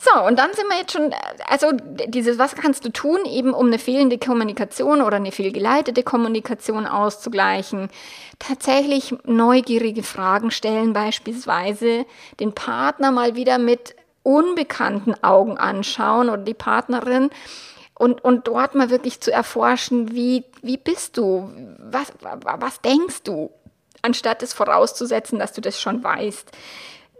So, 0.00 0.22
und 0.22 0.38
dann 0.38 0.54
sind 0.54 0.68
wir 0.68 0.78
jetzt 0.78 0.92
schon, 0.92 1.12
also 1.48 1.72
dieses, 2.06 2.38
was 2.38 2.54
kannst 2.54 2.84
du 2.84 2.90
tun, 2.90 3.18
eben 3.24 3.52
um 3.52 3.66
eine 3.66 3.80
fehlende 3.80 4.16
Kommunikation 4.16 5.02
oder 5.02 5.16
eine 5.16 5.32
fehlgeleitete 5.32 6.04
Kommunikation 6.04 6.86
auszugleichen? 6.86 7.90
Tatsächlich 8.38 9.12
neugierige 9.24 10.04
Fragen 10.04 10.52
stellen, 10.52 10.92
beispielsweise 10.92 12.06
den 12.38 12.52
Partner 12.52 13.10
mal 13.10 13.34
wieder 13.34 13.58
mit 13.58 13.96
unbekannten 14.22 15.14
Augen 15.24 15.58
anschauen 15.58 16.28
oder 16.28 16.42
die 16.42 16.54
Partnerin 16.54 17.30
und, 17.94 18.22
und 18.22 18.46
dort 18.46 18.76
mal 18.76 18.90
wirklich 18.90 19.20
zu 19.20 19.32
erforschen, 19.32 20.12
wie, 20.14 20.44
wie 20.62 20.76
bist 20.76 21.16
du, 21.16 21.50
was, 21.78 22.12
was 22.20 22.80
denkst 22.82 23.24
du, 23.24 23.50
anstatt 24.02 24.44
es 24.44 24.52
vorauszusetzen, 24.52 25.40
dass 25.40 25.52
du 25.52 25.60
das 25.60 25.80
schon 25.80 26.04
weißt. 26.04 26.52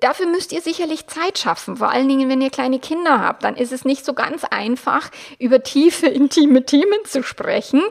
Dafür 0.00 0.26
müsst 0.26 0.52
ihr 0.52 0.60
sicherlich 0.60 1.08
Zeit 1.08 1.38
schaffen, 1.38 1.76
vor 1.76 1.90
allen 1.90 2.08
Dingen, 2.08 2.28
wenn 2.28 2.40
ihr 2.40 2.50
kleine 2.50 2.78
Kinder 2.78 3.20
habt. 3.20 3.42
Dann 3.42 3.56
ist 3.56 3.72
es 3.72 3.84
nicht 3.84 4.04
so 4.04 4.14
ganz 4.14 4.44
einfach, 4.44 5.10
über 5.38 5.62
tiefe, 5.62 6.06
intime 6.06 6.64
Themen 6.64 7.04
zu 7.04 7.22
sprechen. 7.22 7.82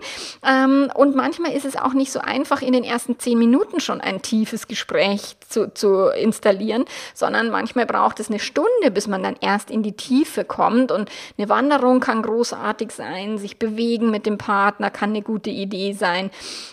Ähm, 0.46 0.90
und 0.96 1.16
manchmal 1.16 1.52
ist 1.52 1.66
es 1.66 1.76
auch 1.76 1.94
nicht 1.94 2.12
so 2.12 2.20
einfach, 2.20 2.62
in 2.62 2.72
den 2.72 2.86
ersten 2.86 3.20
zehn 3.20 3.38
Minuten 3.38 3.82
schon 3.82 4.00
ein 4.00 4.22
tiefes 4.22 4.68
Gespräch 4.68 5.36
zu, 5.50 5.74
zu 5.74 6.08
installieren, 6.08 6.86
sondern 7.14 7.50
manchmal 7.50 7.86
braucht 7.86 8.20
es 8.20 8.30
eine 8.30 8.40
Stunde, 8.40 8.92
bis 8.92 9.08
man 9.08 9.24
dann 9.24 9.36
erst 9.42 9.70
in 9.70 9.84
die 9.84 9.98
Tiefe 9.98 10.46
kommt. 10.46 10.92
Und 10.92 11.10
eine 11.38 11.50
Wanderung 11.50 12.00
kann 12.00 12.22
großartig 12.22 12.92
sein, 12.92 13.38
sich 13.38 13.60
bewegen 13.60 14.12
mit 14.12 14.26
dem 14.26 14.38
Partner 14.38 14.92
kann 14.92 15.10
eine 15.10 15.22
gute 15.22 15.50
Idee 15.50 15.94
sein, 15.94 16.32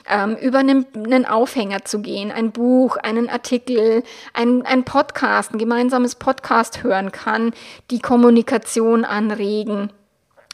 ähm, 0.09 0.37
über 0.37 0.59
einen, 0.59 1.27
Aufhänger 1.27 1.85
zu 1.85 2.01
gehen, 2.01 2.31
ein 2.31 2.53
Buch, 2.53 2.97
einen 2.99 3.29
Artikel, 3.29 4.03
ein, 4.33 4.63
ein 4.67 4.85
Podcast 4.85 5.24
Podcast, 5.25 5.55
ein 5.55 5.59
gemeinsames 5.59 6.17
Podcast 6.17 6.83
hören 6.83 7.11
kann, 7.11 7.55
die 7.91 7.99
Kommunikation 7.99 9.07
anregen 9.07 9.89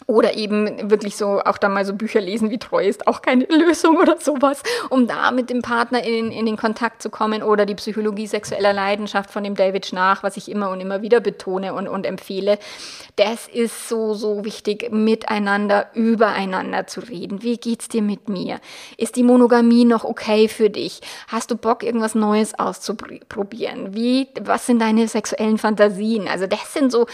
oder 0.06 0.34
eben 0.34 0.90
wirklich 0.90 1.16
so 1.16 1.40
auch 1.40 1.58
da 1.58 1.68
mal 1.68 1.84
so 1.84 1.94
Bücher 1.94 2.20
lesen 2.20 2.50
wie 2.50 2.58
Treu 2.58 2.84
ist 2.84 3.06
auch 3.06 3.20
keine 3.20 3.44
Lösung 3.48 3.96
oder 3.96 4.18
sowas, 4.18 4.62
um 4.88 5.08
da 5.08 5.32
mit 5.32 5.50
dem 5.50 5.60
Partner 5.60 6.04
in, 6.04 6.30
in 6.30 6.46
den 6.46 6.56
Kontakt 6.56 7.02
zu 7.02 7.10
kommen. 7.10 7.42
Oder 7.42 7.66
die 7.66 7.74
Psychologie 7.74 8.26
sexueller 8.26 8.72
Leidenschaft 8.72 9.30
von 9.30 9.44
dem 9.44 9.56
David 9.56 9.86
Schnach, 9.86 10.22
was 10.22 10.36
ich 10.36 10.50
immer 10.50 10.70
und 10.70 10.80
immer 10.80 11.02
wieder 11.02 11.20
betone 11.20 11.74
und, 11.74 11.88
und 11.88 12.06
empfehle. 12.06 12.58
Das 13.22 13.48
ist 13.48 13.86
so, 13.90 14.14
so 14.14 14.46
wichtig, 14.46 14.90
miteinander, 14.92 15.90
übereinander 15.92 16.86
zu 16.86 17.00
reden. 17.00 17.42
Wie 17.42 17.58
geht's 17.58 17.90
dir 17.90 18.00
mit 18.00 18.30
mir? 18.30 18.60
Ist 18.96 19.16
die 19.16 19.22
Monogamie 19.22 19.84
noch 19.84 20.04
okay 20.04 20.48
für 20.48 20.70
dich? 20.70 21.02
Hast 21.28 21.50
du 21.50 21.56
Bock, 21.58 21.82
irgendwas 21.82 22.14
Neues 22.14 22.58
auszuprobieren? 22.58 23.94
Wie, 23.94 24.28
was 24.40 24.64
sind 24.64 24.80
deine 24.80 25.06
sexuellen 25.06 25.58
Fantasien? 25.58 26.28
Also 26.28 26.46
das 26.46 26.72
sind 26.72 26.90
so 26.90 27.04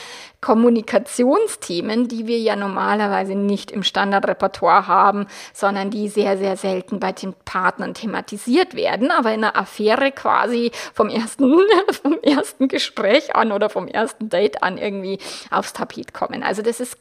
Kommunikationsthemen, 0.40 2.07
die 2.07 2.29
wir 2.29 2.38
ja 2.38 2.55
normalerweise 2.55 3.35
nicht 3.35 3.73
im 3.73 3.83
Standardrepertoire 3.83 4.87
haben, 4.87 5.27
sondern 5.53 5.90
die 5.90 6.09
sehr, 6.09 6.38
sehr 6.38 6.57
selten 6.57 7.01
bei 7.01 7.11
den 7.11 7.35
Partnern 7.45 7.95
thematisiert 7.95 8.77
werden, 8.77 9.11
aber 9.11 9.35
in 9.35 9.42
einer 9.42 9.57
Affäre 9.57 10.12
quasi 10.12 10.71
vom 10.95 11.09
ersten, 11.09 11.59
vom 12.01 12.21
ersten 12.23 12.69
Gespräch 12.69 13.35
an 13.35 13.51
oder 13.51 13.69
vom 13.71 13.88
ersten 13.88 14.29
Date 14.29 14.62
an 14.62 14.79
irgendwie 14.79 15.19
aufs 15.51 15.73
Tapet 15.73 15.95
kommen. 16.04 16.42
Also 16.42 16.62
das 16.62 16.80
ist 16.80 16.96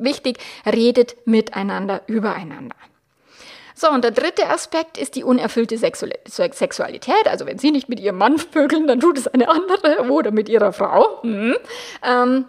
wichtig, 0.00 0.38
redet 0.66 1.16
miteinander, 1.26 2.02
übereinander. 2.06 2.76
So, 3.74 3.90
und 3.90 4.02
der 4.02 4.10
dritte 4.10 4.48
Aspekt 4.48 4.98
ist 4.98 5.14
die 5.14 5.22
unerfüllte 5.22 5.78
Sexualität. 5.78 7.28
Also 7.28 7.46
wenn 7.46 7.58
Sie 7.58 7.70
nicht 7.70 7.88
mit 7.88 8.00
Ihrem 8.00 8.18
Mann 8.18 8.36
vögeln, 8.38 8.88
dann 8.88 8.98
tut 8.98 9.16
es 9.16 9.28
eine 9.28 9.48
andere 9.48 10.10
oder 10.10 10.32
mit 10.32 10.48
Ihrer 10.48 10.72
Frau. 10.72 11.20
Mhm. 11.22 11.56
Ähm, 12.02 12.44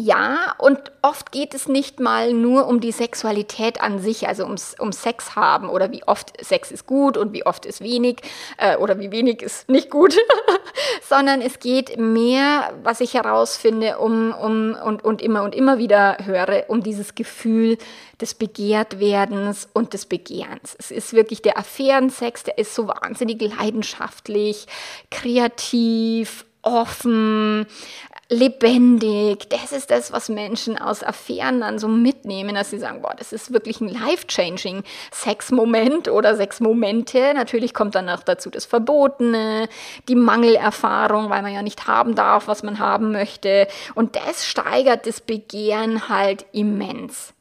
ja, 0.00 0.54
und 0.56 0.78
oft 1.02 1.30
geht 1.30 1.52
es 1.52 1.68
nicht 1.68 2.00
mal 2.00 2.32
nur 2.32 2.66
um 2.66 2.80
die 2.80 2.90
Sexualität 2.90 3.82
an 3.82 3.98
sich, 3.98 4.26
also 4.26 4.44
ums, 4.44 4.74
um 4.78 4.92
Sex 4.92 5.36
haben 5.36 5.68
oder 5.68 5.92
wie 5.92 6.02
oft 6.04 6.42
Sex 6.42 6.70
ist 6.70 6.86
gut 6.86 7.18
und 7.18 7.34
wie 7.34 7.44
oft 7.44 7.66
ist 7.66 7.82
wenig 7.82 8.22
äh, 8.56 8.78
oder 8.78 8.98
wie 8.98 9.10
wenig 9.10 9.42
ist 9.42 9.68
nicht 9.68 9.90
gut, 9.90 10.16
sondern 11.06 11.42
es 11.42 11.58
geht 11.58 11.98
mehr, 11.98 12.72
was 12.82 13.02
ich 13.02 13.12
herausfinde, 13.12 13.98
um, 13.98 14.32
um 14.32 14.74
und, 14.74 15.04
und 15.04 15.20
immer 15.20 15.42
und 15.42 15.54
immer 15.54 15.76
wieder 15.76 16.16
höre, 16.24 16.64
um 16.68 16.82
dieses 16.82 17.14
Gefühl 17.14 17.76
des 18.22 18.32
Begehrtwerdens 18.32 19.68
und 19.74 19.92
des 19.92 20.06
Begehrens. 20.06 20.76
Es 20.78 20.90
ist 20.90 21.12
wirklich 21.12 21.42
der 21.42 21.58
Affärensex, 21.58 22.44
der 22.44 22.56
ist 22.56 22.74
so 22.74 22.88
wahnsinnig 22.88 23.42
leidenschaftlich, 23.42 24.66
kreativ, 25.10 26.46
offen, 26.62 27.66
lebendig. 28.30 29.48
Das 29.50 29.72
ist 29.72 29.90
das, 29.90 30.12
was 30.12 30.28
Menschen 30.28 30.78
aus 30.78 31.02
Affären 31.02 31.60
dann 31.60 31.78
so 31.80 31.88
mitnehmen, 31.88 32.54
dass 32.54 32.70
sie 32.70 32.78
sagen, 32.78 33.02
boah, 33.02 33.14
das 33.18 33.32
ist 33.32 33.52
wirklich 33.52 33.80
ein 33.80 33.88
life-changing 33.88 34.84
Sexmoment 35.12 36.08
oder 36.08 36.36
Sexmomente. 36.36 37.34
Natürlich 37.34 37.74
kommt 37.74 37.96
dann 37.96 38.06
noch 38.06 38.22
dazu 38.22 38.48
das 38.48 38.64
Verbotene, 38.64 39.68
die 40.08 40.14
Mangelerfahrung, 40.14 41.28
weil 41.28 41.42
man 41.42 41.52
ja 41.52 41.62
nicht 41.62 41.88
haben 41.88 42.14
darf, 42.14 42.46
was 42.46 42.62
man 42.62 42.78
haben 42.78 43.10
möchte. 43.10 43.66
Und 43.96 44.14
das 44.14 44.46
steigert 44.46 45.06
das 45.06 45.20
Begehren 45.20 46.08
halt 46.08 46.46
immens. 46.52 47.34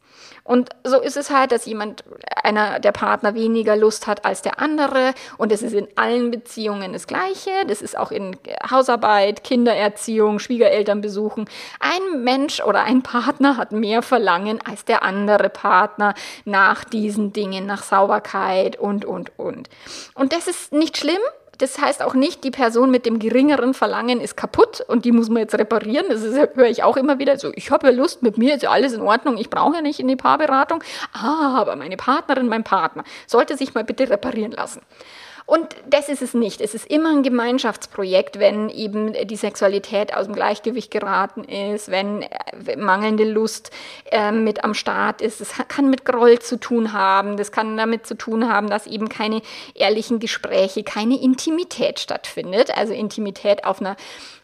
Und 0.49 0.69
so 0.83 0.99
ist 0.99 1.15
es 1.15 1.29
halt, 1.29 1.51
dass 1.51 1.67
jemand, 1.67 2.03
einer 2.41 2.79
der 2.79 2.91
Partner 2.91 3.35
weniger 3.35 3.75
Lust 3.75 4.07
hat 4.07 4.25
als 4.25 4.41
der 4.41 4.59
andere. 4.59 5.13
Und 5.38 5.51
es 5.51 5.62
ist 5.62 5.73
in 5.73 5.88
allen 5.95 6.31
Beziehungen 6.31 6.91
das 6.93 7.05
Gleiche. 7.05 7.51
Das 7.67 7.83
ist 7.83 7.95
auch 7.95 8.09
in 8.09 8.35
Hausarbeit, 8.67 9.43
Kindererziehung, 9.43 10.39
Schwiegereltern 10.39 11.01
besuchen. 11.01 11.47
Ein 11.79 12.23
Mensch 12.23 12.63
oder 12.63 12.81
ein 12.81 13.03
Partner 13.03 13.57
hat 13.57 13.73
mehr 13.73 14.01
Verlangen 14.01 14.59
als 14.65 14.85
der 14.85 15.03
andere 15.03 15.49
Partner 15.49 16.15
nach 16.45 16.83
diesen 16.83 17.31
Dingen, 17.31 17.67
nach 17.67 17.83
Sauberkeit 17.83 18.75
und, 18.75 19.05
und, 19.05 19.38
und. 19.38 19.69
Und 20.15 20.33
das 20.33 20.47
ist 20.47 20.73
nicht 20.73 20.97
schlimm, 20.97 21.21
das 21.59 21.79
heißt 21.79 22.01
auch 22.01 22.13
nicht, 22.13 22.43
die 22.43 22.51
Person 22.51 22.89
mit 22.89 23.05
dem 23.05 23.19
geringeren 23.19 23.73
Verlangen 23.73 24.21
ist 24.21 24.37
kaputt 24.37 24.81
und 24.87 25.03
die 25.03 25.11
muss 25.11 25.29
man 25.29 25.41
jetzt 25.41 25.55
reparieren. 25.55 26.05
Das 26.09 26.23
höre 26.23 26.69
ich 26.69 26.83
auch 26.83 26.97
immer 26.97 27.19
wieder. 27.19 27.37
So, 27.37 27.51
ich 27.53 27.69
habe 27.69 27.87
ja 27.87 27.93
Lust, 27.93 28.23
mit 28.23 28.37
mir 28.37 28.55
ist 28.55 28.63
ja 28.63 28.71
alles 28.71 28.93
in 28.93 29.01
Ordnung, 29.01 29.37
ich 29.37 29.49
brauche 29.49 29.75
ja 29.75 29.81
nicht 29.81 29.99
in 29.99 30.07
die 30.07 30.15
Paarberatung. 30.15 30.83
Ah, 31.13 31.57
aber 31.59 31.75
meine 31.75 31.97
Partnerin, 31.97 32.47
mein 32.47 32.63
Partner 32.63 33.03
sollte 33.27 33.57
sich 33.57 33.73
mal 33.73 33.83
bitte 33.83 34.09
reparieren 34.09 34.53
lassen. 34.53 34.81
Und 35.49 35.75
das 35.89 36.09
ist 36.09 36.21
es 36.21 36.35
nicht. 36.35 36.62
Es 36.62 36.75
ist 36.75 36.85
immer 36.85 37.09
ein 37.09 37.23
Gemeinschaftsprojekt, 37.23 38.38
wenn 38.38 38.69
eben 38.69 39.13
die 39.27 39.35
Sexualität 39.35 40.13
aus 40.13 40.27
dem 40.27 40.35
Gleichgewicht 40.35 40.91
geraten 40.91 41.43
ist, 41.43 41.89
wenn 41.89 42.21
äh, 42.21 42.75
mangelnde 42.77 43.23
Lust 43.23 43.71
äh, 44.12 44.31
mit 44.31 44.63
am 44.63 44.75
Start 44.75 45.21
ist. 45.21 45.41
Es 45.41 45.53
kann 45.67 45.89
mit 45.89 46.05
Groll 46.05 46.38
zu 46.38 46.59
tun 46.59 46.93
haben. 46.93 47.35
Das 47.35 47.51
kann 47.51 47.75
damit 47.77 48.05
zu 48.05 48.13
tun 48.15 48.47
haben, 48.47 48.69
dass 48.69 48.85
eben 48.85 49.09
keine 49.09 49.41
ehrlichen 49.73 50.19
Gespräche, 50.19 50.83
keine 50.83 51.19
Intimität 51.19 51.99
stattfindet. 51.99 52.69
Also 52.77 52.93
Intimität 52.93 53.63
auf 53.63 53.81
einer 53.81 53.95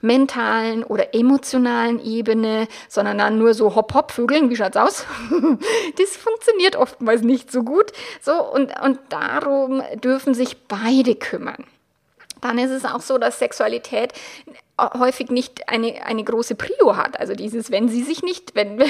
mentalen 0.02 0.84
oder 0.84 1.14
emotionalen 1.14 2.04
Ebene, 2.04 2.68
sondern 2.90 3.20
dann 3.20 3.38
nur 3.38 3.54
so 3.54 3.76
Hop-Hop-Vögeln. 3.76 4.50
Wie 4.50 4.56
schaut's 4.56 4.78
aus? 4.78 5.06
das 6.00 6.18
funktioniert 6.18 6.76
oftmals 6.76 7.22
nicht 7.22 7.52
so 7.52 7.62
gut. 7.62 7.92
So, 8.22 8.34
und, 8.44 8.72
und 8.84 8.98
darum 9.10 9.84
dürfen 10.02 10.34
sich 10.34 10.58
beide 10.68 10.95
kümmern 11.04 11.66
dann 12.46 12.60
ist 12.60 12.72
es 12.72 12.86
auch 12.86 13.02
so, 13.02 13.18
dass 13.18 13.40
Sexualität 13.40 14.14
häufig 14.78 15.30
nicht 15.30 15.70
eine, 15.70 16.06
eine 16.06 16.24
große 16.24 16.56
Prio 16.56 16.98
hat. 16.98 17.18
Also 17.18 17.34
dieses, 17.34 17.72
wenn 17.72 17.88
sie 17.88 18.04
sich 18.04 18.24
nicht, 18.24 18.56
wenn 18.56 18.84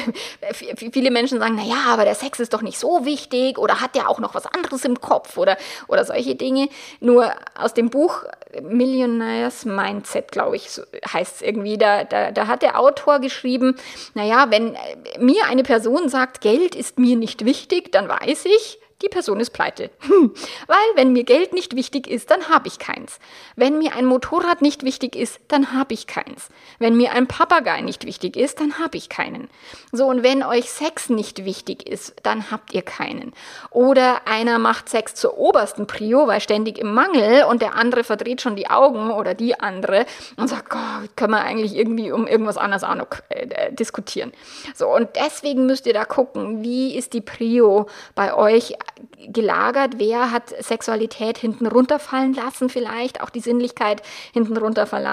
viele 0.92 1.12
Menschen 1.12 1.40
sagen, 1.40 1.56
naja, 1.56 1.86
aber 1.88 2.06
der 2.06 2.16
Sex 2.16 2.40
ist 2.40 2.54
doch 2.54 2.64
nicht 2.64 2.80
so 2.80 3.06
wichtig 3.06 3.60
oder 3.60 3.82
hat 3.82 3.94
der 3.94 4.10
auch 4.10 4.20
noch 4.20 4.34
was 4.34 4.48
anderes 4.48 4.84
im 4.84 5.00
Kopf 5.00 5.38
oder, 5.38 5.58
oder 5.88 6.04
solche 6.04 6.36
Dinge. 6.36 6.70
Nur 7.00 7.32
aus 7.56 7.76
dem 7.76 7.92
Buch 7.92 8.24
Millionaires 8.62 9.66
Mindset, 9.66 10.32
glaube 10.32 10.56
ich, 10.56 10.72
so 10.72 10.82
heißt 11.14 11.36
es 11.36 11.42
irgendwie, 11.42 11.78
da, 11.78 12.04
da, 12.04 12.32
da 12.32 12.48
hat 12.48 12.62
der 12.62 12.80
Autor 12.80 13.20
geschrieben, 13.20 13.76
naja, 14.16 14.48
wenn 14.50 14.76
mir 15.20 15.46
eine 15.46 15.64
Person 15.64 16.10
sagt, 16.10 16.42
Geld 16.42 16.74
ist 16.74 16.98
mir 16.98 17.16
nicht 17.16 17.46
wichtig, 17.46 17.92
dann 17.92 18.10
weiß 18.10 18.46
ich, 18.46 18.80
die 19.02 19.10
Person 19.10 19.42
ist 19.42 19.50
pleite. 19.50 19.90
Hm. 20.00 20.34
Weil 20.68 20.78
wenn 20.96 21.12
mir 21.12 21.26
Geld 21.26 21.54
nicht 21.54 21.76
wichtig 21.76 22.08
ist, 22.08 22.32
dann 22.32 22.48
habe 22.48 22.68
ich 22.68 22.80
keins. 22.80 23.20
Wenn 23.58 23.78
mir 23.78 23.94
ein 23.94 24.06
Motorrad 24.06 24.62
nicht 24.62 24.84
wichtig 24.84 25.18
ist, 25.18 25.40
dann 25.50 25.74
habe 25.74 25.94
ich 25.94 26.08
keins. 26.08 26.48
Wenn 26.80 26.96
mir 26.96 27.12
ein 27.12 27.28
Papagei 27.28 27.82
nicht 27.82 28.06
wichtig 28.06 28.38
ist, 28.38 28.62
dann 28.62 28.80
habe 28.80 28.96
ich 28.98 29.10
keinen. 29.10 29.50
So, 29.92 30.06
und 30.06 30.24
wenn 30.24 30.44
euch 30.44 30.72
Sex 30.72 31.10
nicht 31.10 31.44
wichtig 31.44 31.90
ist, 31.90 32.16
dann 32.24 32.52
habt 32.52 32.74
ihr 32.74 32.84
keinen. 32.84 33.34
Oder 33.70 34.28
einer 34.28 34.60
macht 34.60 34.88
Sex 34.88 35.14
zur 35.14 35.38
obersten 35.38 35.88
Prio, 35.88 36.28
weil 36.28 36.40
ständig 36.40 36.78
im 36.78 36.94
Mangel 36.94 37.44
und 37.44 37.62
der 37.62 37.76
andere 37.76 38.06
verdreht 38.06 38.42
schon 38.42 38.56
die 38.56 38.70
Augen 38.70 39.12
oder 39.12 39.34
die 39.34 39.60
andere 39.60 40.06
und 40.38 40.48
sagt, 40.48 40.70
Gott, 40.70 40.82
können 41.18 41.32
wir 41.32 41.42
eigentlich 41.42 41.76
irgendwie 41.76 42.14
um 42.14 42.28
irgendwas 42.28 42.58
anderes 42.58 42.86
auch 42.86 42.96
noch 42.96 43.08
äh, 43.28 43.74
diskutieren. 43.74 44.32
So, 44.74 44.88
und 44.88 45.10
deswegen 45.16 45.66
müsst 45.66 45.86
ihr 45.86 45.94
da 45.94 46.06
gucken, 46.06 46.64
wie 46.64 46.96
ist 46.96 47.12
die 47.12 47.22
Prio 47.22 47.88
bei 48.16 48.34
euch 48.34 48.78
back. 48.86 49.15
Gelagert, 49.28 49.94
wer 49.98 50.32
hat 50.32 50.50
Sexualität 50.60 51.38
hinten 51.38 51.68
runterfallen 51.68 52.34
lassen, 52.34 52.70
vielleicht 52.70 53.22
auch 53.22 53.30
die 53.30 53.40
Sinnlichkeit 53.40 54.02
hinten 54.34 54.58
runterfallen 54.58 55.06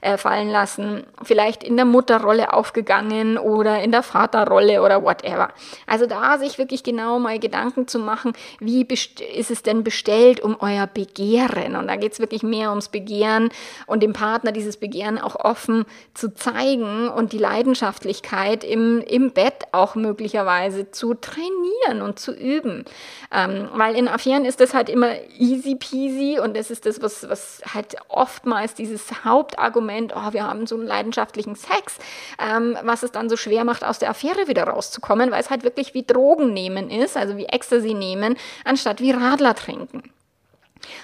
äh, 0.00 0.16
fallen 0.16 0.50
lassen, 0.50 1.04
vielleicht 1.22 1.62
in 1.62 1.76
der 1.76 1.84
Mutterrolle 1.84 2.52
aufgegangen 2.52 3.38
oder 3.38 3.82
in 3.82 3.92
der 3.92 4.02
Vaterrolle 4.02 4.82
oder 4.82 5.02
whatever. 5.02 5.50
Also 5.86 6.06
da 6.06 6.38
sich 6.38 6.58
wirklich 6.58 6.82
genau 6.82 7.18
mal 7.18 7.38
Gedanken 7.38 7.88
zu 7.88 7.98
machen, 7.98 8.32
wie 8.60 8.86
ist 8.86 9.50
es 9.50 9.62
denn 9.62 9.84
bestellt 9.84 10.40
um 10.40 10.56
euer 10.60 10.86
Begehren? 10.86 11.76
Und 11.76 11.88
da 11.88 11.96
geht 11.96 12.12
es 12.12 12.20
wirklich 12.20 12.42
mehr 12.42 12.70
ums 12.70 12.88
Begehren 12.88 13.50
und 13.86 14.02
dem 14.02 14.12
Partner 14.12 14.52
dieses 14.52 14.76
Begehren 14.76 15.18
auch 15.18 15.36
offen 15.36 15.84
zu 16.14 16.34
zeigen 16.34 17.08
und 17.08 17.32
die 17.32 17.38
Leidenschaftlichkeit 17.38 18.64
im, 18.64 19.00
im 19.00 19.32
Bett 19.32 19.64
auch 19.72 19.94
möglicherweise 19.94 20.90
zu 20.90 21.14
trainieren 21.14 22.02
und 22.02 22.18
zu 22.18 22.32
üben. 22.32 22.84
Ähm, 23.32 23.47
weil 23.74 23.96
in 23.96 24.08
Affären 24.08 24.44
ist 24.44 24.60
das 24.60 24.74
halt 24.74 24.88
immer 24.88 25.10
easy 25.38 25.74
peasy 25.74 26.38
und 26.42 26.56
das 26.56 26.70
ist 26.70 26.86
das, 26.86 27.02
was, 27.02 27.28
was 27.28 27.60
halt 27.74 27.96
oftmals 28.08 28.74
dieses 28.74 29.24
Hauptargument, 29.24 30.12
oh, 30.14 30.32
wir 30.32 30.44
haben 30.44 30.66
so 30.66 30.76
einen 30.76 30.86
leidenschaftlichen 30.86 31.54
Sex, 31.54 31.96
ähm, 32.38 32.76
was 32.82 33.02
es 33.02 33.12
dann 33.12 33.28
so 33.28 33.36
schwer 33.36 33.64
macht, 33.64 33.84
aus 33.84 33.98
der 33.98 34.10
Affäre 34.10 34.48
wieder 34.48 34.64
rauszukommen, 34.64 35.30
weil 35.30 35.40
es 35.40 35.50
halt 35.50 35.64
wirklich 35.64 35.94
wie 35.94 36.04
Drogen 36.04 36.52
nehmen 36.52 36.90
ist, 36.90 37.16
also 37.16 37.36
wie 37.36 37.46
Ecstasy 37.46 37.94
nehmen, 37.94 38.36
anstatt 38.64 39.00
wie 39.00 39.10
Radler 39.10 39.54
trinken. 39.54 40.02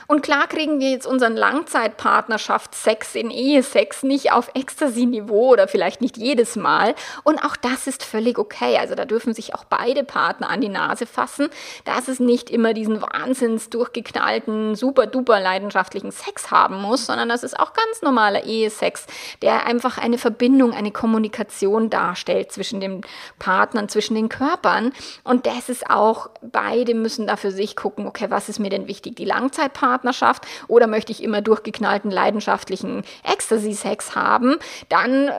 Und 0.07 0.23
klar 0.23 0.47
kriegen 0.47 0.81
wir 0.81 0.91
jetzt 0.91 1.07
unseren 1.07 1.37
Langzeitpartnerschaftssex 1.37 3.15
in 3.15 3.31
Ehesex 3.31 4.03
nicht 4.03 4.33
auf 4.33 4.51
Ecstasy-Niveau 4.55 5.53
oder 5.53 5.69
vielleicht 5.69 6.01
nicht 6.01 6.17
jedes 6.17 6.57
Mal. 6.57 6.95
Und 7.23 7.45
auch 7.45 7.57
das 7.57 7.87
ist 7.87 8.05
völlig 8.05 8.39
okay. 8.39 8.79
Also 8.79 8.95
da 8.95 9.05
dürfen 9.05 9.35
sich 9.35 9.55
auch 9.55 9.65
beide 9.65 10.05
Partner 10.05 10.51
an 10.51 10.61
die 10.61 10.69
Nase 10.69 11.07
fassen, 11.07 11.49
dass 11.85 12.09
es 12.09 12.21
nicht 12.21 12.51
immer 12.51 12.75
diesen 12.75 13.03
wahnsinns 13.03 13.71
durchgeknallten, 13.71 14.75
super 14.75 15.07
duper 15.07 15.41
leidenschaftlichen 15.41 16.11
Sex 16.11 16.51
haben 16.51 16.81
muss, 16.81 17.07
sondern 17.07 17.29
dass 17.29 17.43
es 17.43 17.55
auch 17.55 17.73
ganz 17.73 18.03
normaler 18.03 18.45
Ehesex, 18.45 19.07
der 19.43 19.67
einfach 19.67 19.99
eine 19.99 20.19
Verbindung, 20.19 20.73
eine 20.73 20.91
Kommunikation 20.91 21.91
darstellt 21.91 22.53
zwischen 22.53 22.81
den 22.81 23.03
Partnern, 23.39 23.89
zwischen 23.89 24.15
den 24.15 24.29
Körpern. 24.29 24.93
Und 25.23 25.47
das 25.47 25.69
ist 25.69 25.91
auch, 25.91 26.31
beide 26.41 26.95
müssen 26.95 27.27
da 27.27 27.37
für 27.37 27.51
sich 27.51 27.77
gucken, 27.77 28.07
okay, 28.07 28.27
was 28.31 28.49
ist 28.49 28.59
mir 28.59 28.71
denn 28.71 28.89
wichtig? 28.89 29.17
Die 29.17 29.25
Langzeit 29.25 29.74
Langzeitpartnerschaft 29.75 30.47
oder 30.69 30.87
möchte 30.87 31.13
ich 31.13 31.23
immer 31.23 31.43
durchgeknallten, 31.43 32.11
leidenschaftlichen 32.11 33.03
Ecstasy-Sex 33.25 34.15
haben, 34.15 34.57
dann 34.89 35.31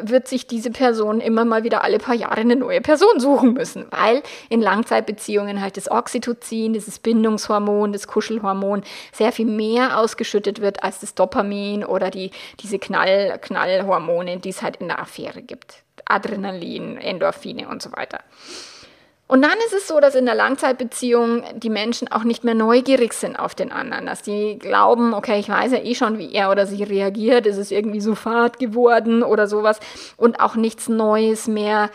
wird 0.00 0.28
sich 0.28 0.46
diese 0.46 0.70
Person 0.70 1.20
immer 1.20 1.44
mal 1.44 1.64
wieder 1.64 1.84
alle 1.84 1.98
paar 1.98 2.14
Jahre 2.14 2.40
eine 2.40 2.56
neue 2.56 2.80
Person 2.80 3.18
suchen 3.20 3.52
müssen, 3.52 3.86
weil 3.90 4.22
in 4.48 4.60
Langzeitbeziehungen 4.60 5.60
halt 5.60 5.76
das 5.76 5.90
Oxytocin, 5.90 6.72
dieses 6.72 6.98
Bindungshormon, 6.98 7.92
das 7.92 8.06
Kuschelhormon 8.06 8.82
sehr 9.12 9.32
viel 9.32 9.46
mehr 9.46 9.98
ausgeschüttet 9.98 10.60
wird 10.60 10.82
als 10.82 11.00
das 11.00 11.14
Dopamin 11.14 11.84
oder 11.84 12.10
die, 12.10 12.30
diese 12.60 12.78
Knall, 12.78 13.38
Knallhormone, 13.40 14.38
die 14.38 14.50
es 14.50 14.62
halt 14.62 14.76
in 14.76 14.88
der 14.88 15.00
Affäre 15.00 15.42
gibt. 15.42 15.82
Adrenalin, 16.04 16.98
Endorphine 16.98 17.68
und 17.68 17.82
so 17.82 17.92
weiter. 17.92 18.18
Und 19.32 19.40
dann 19.40 19.56
ist 19.64 19.72
es 19.72 19.88
so, 19.88 19.98
dass 19.98 20.14
in 20.14 20.26
der 20.26 20.34
Langzeitbeziehung 20.34 21.42
die 21.54 21.70
Menschen 21.70 22.06
auch 22.12 22.22
nicht 22.22 22.44
mehr 22.44 22.52
neugierig 22.52 23.14
sind 23.14 23.38
auf 23.38 23.54
den 23.54 23.72
anderen, 23.72 24.04
dass 24.04 24.20
die 24.20 24.58
glauben, 24.58 25.14
okay, 25.14 25.40
ich 25.40 25.48
weiß 25.48 25.72
ja 25.72 25.78
eh 25.78 25.94
schon, 25.94 26.18
wie 26.18 26.34
er 26.34 26.50
oder 26.50 26.66
sie 26.66 26.82
reagiert, 26.82 27.46
ist 27.46 27.56
es 27.56 27.70
irgendwie 27.70 28.02
so 28.02 28.14
fad 28.14 28.58
geworden 28.58 29.22
oder 29.22 29.46
sowas 29.46 29.80
und 30.18 30.38
auch 30.38 30.54
nichts 30.54 30.90
Neues 30.90 31.48
mehr 31.48 31.88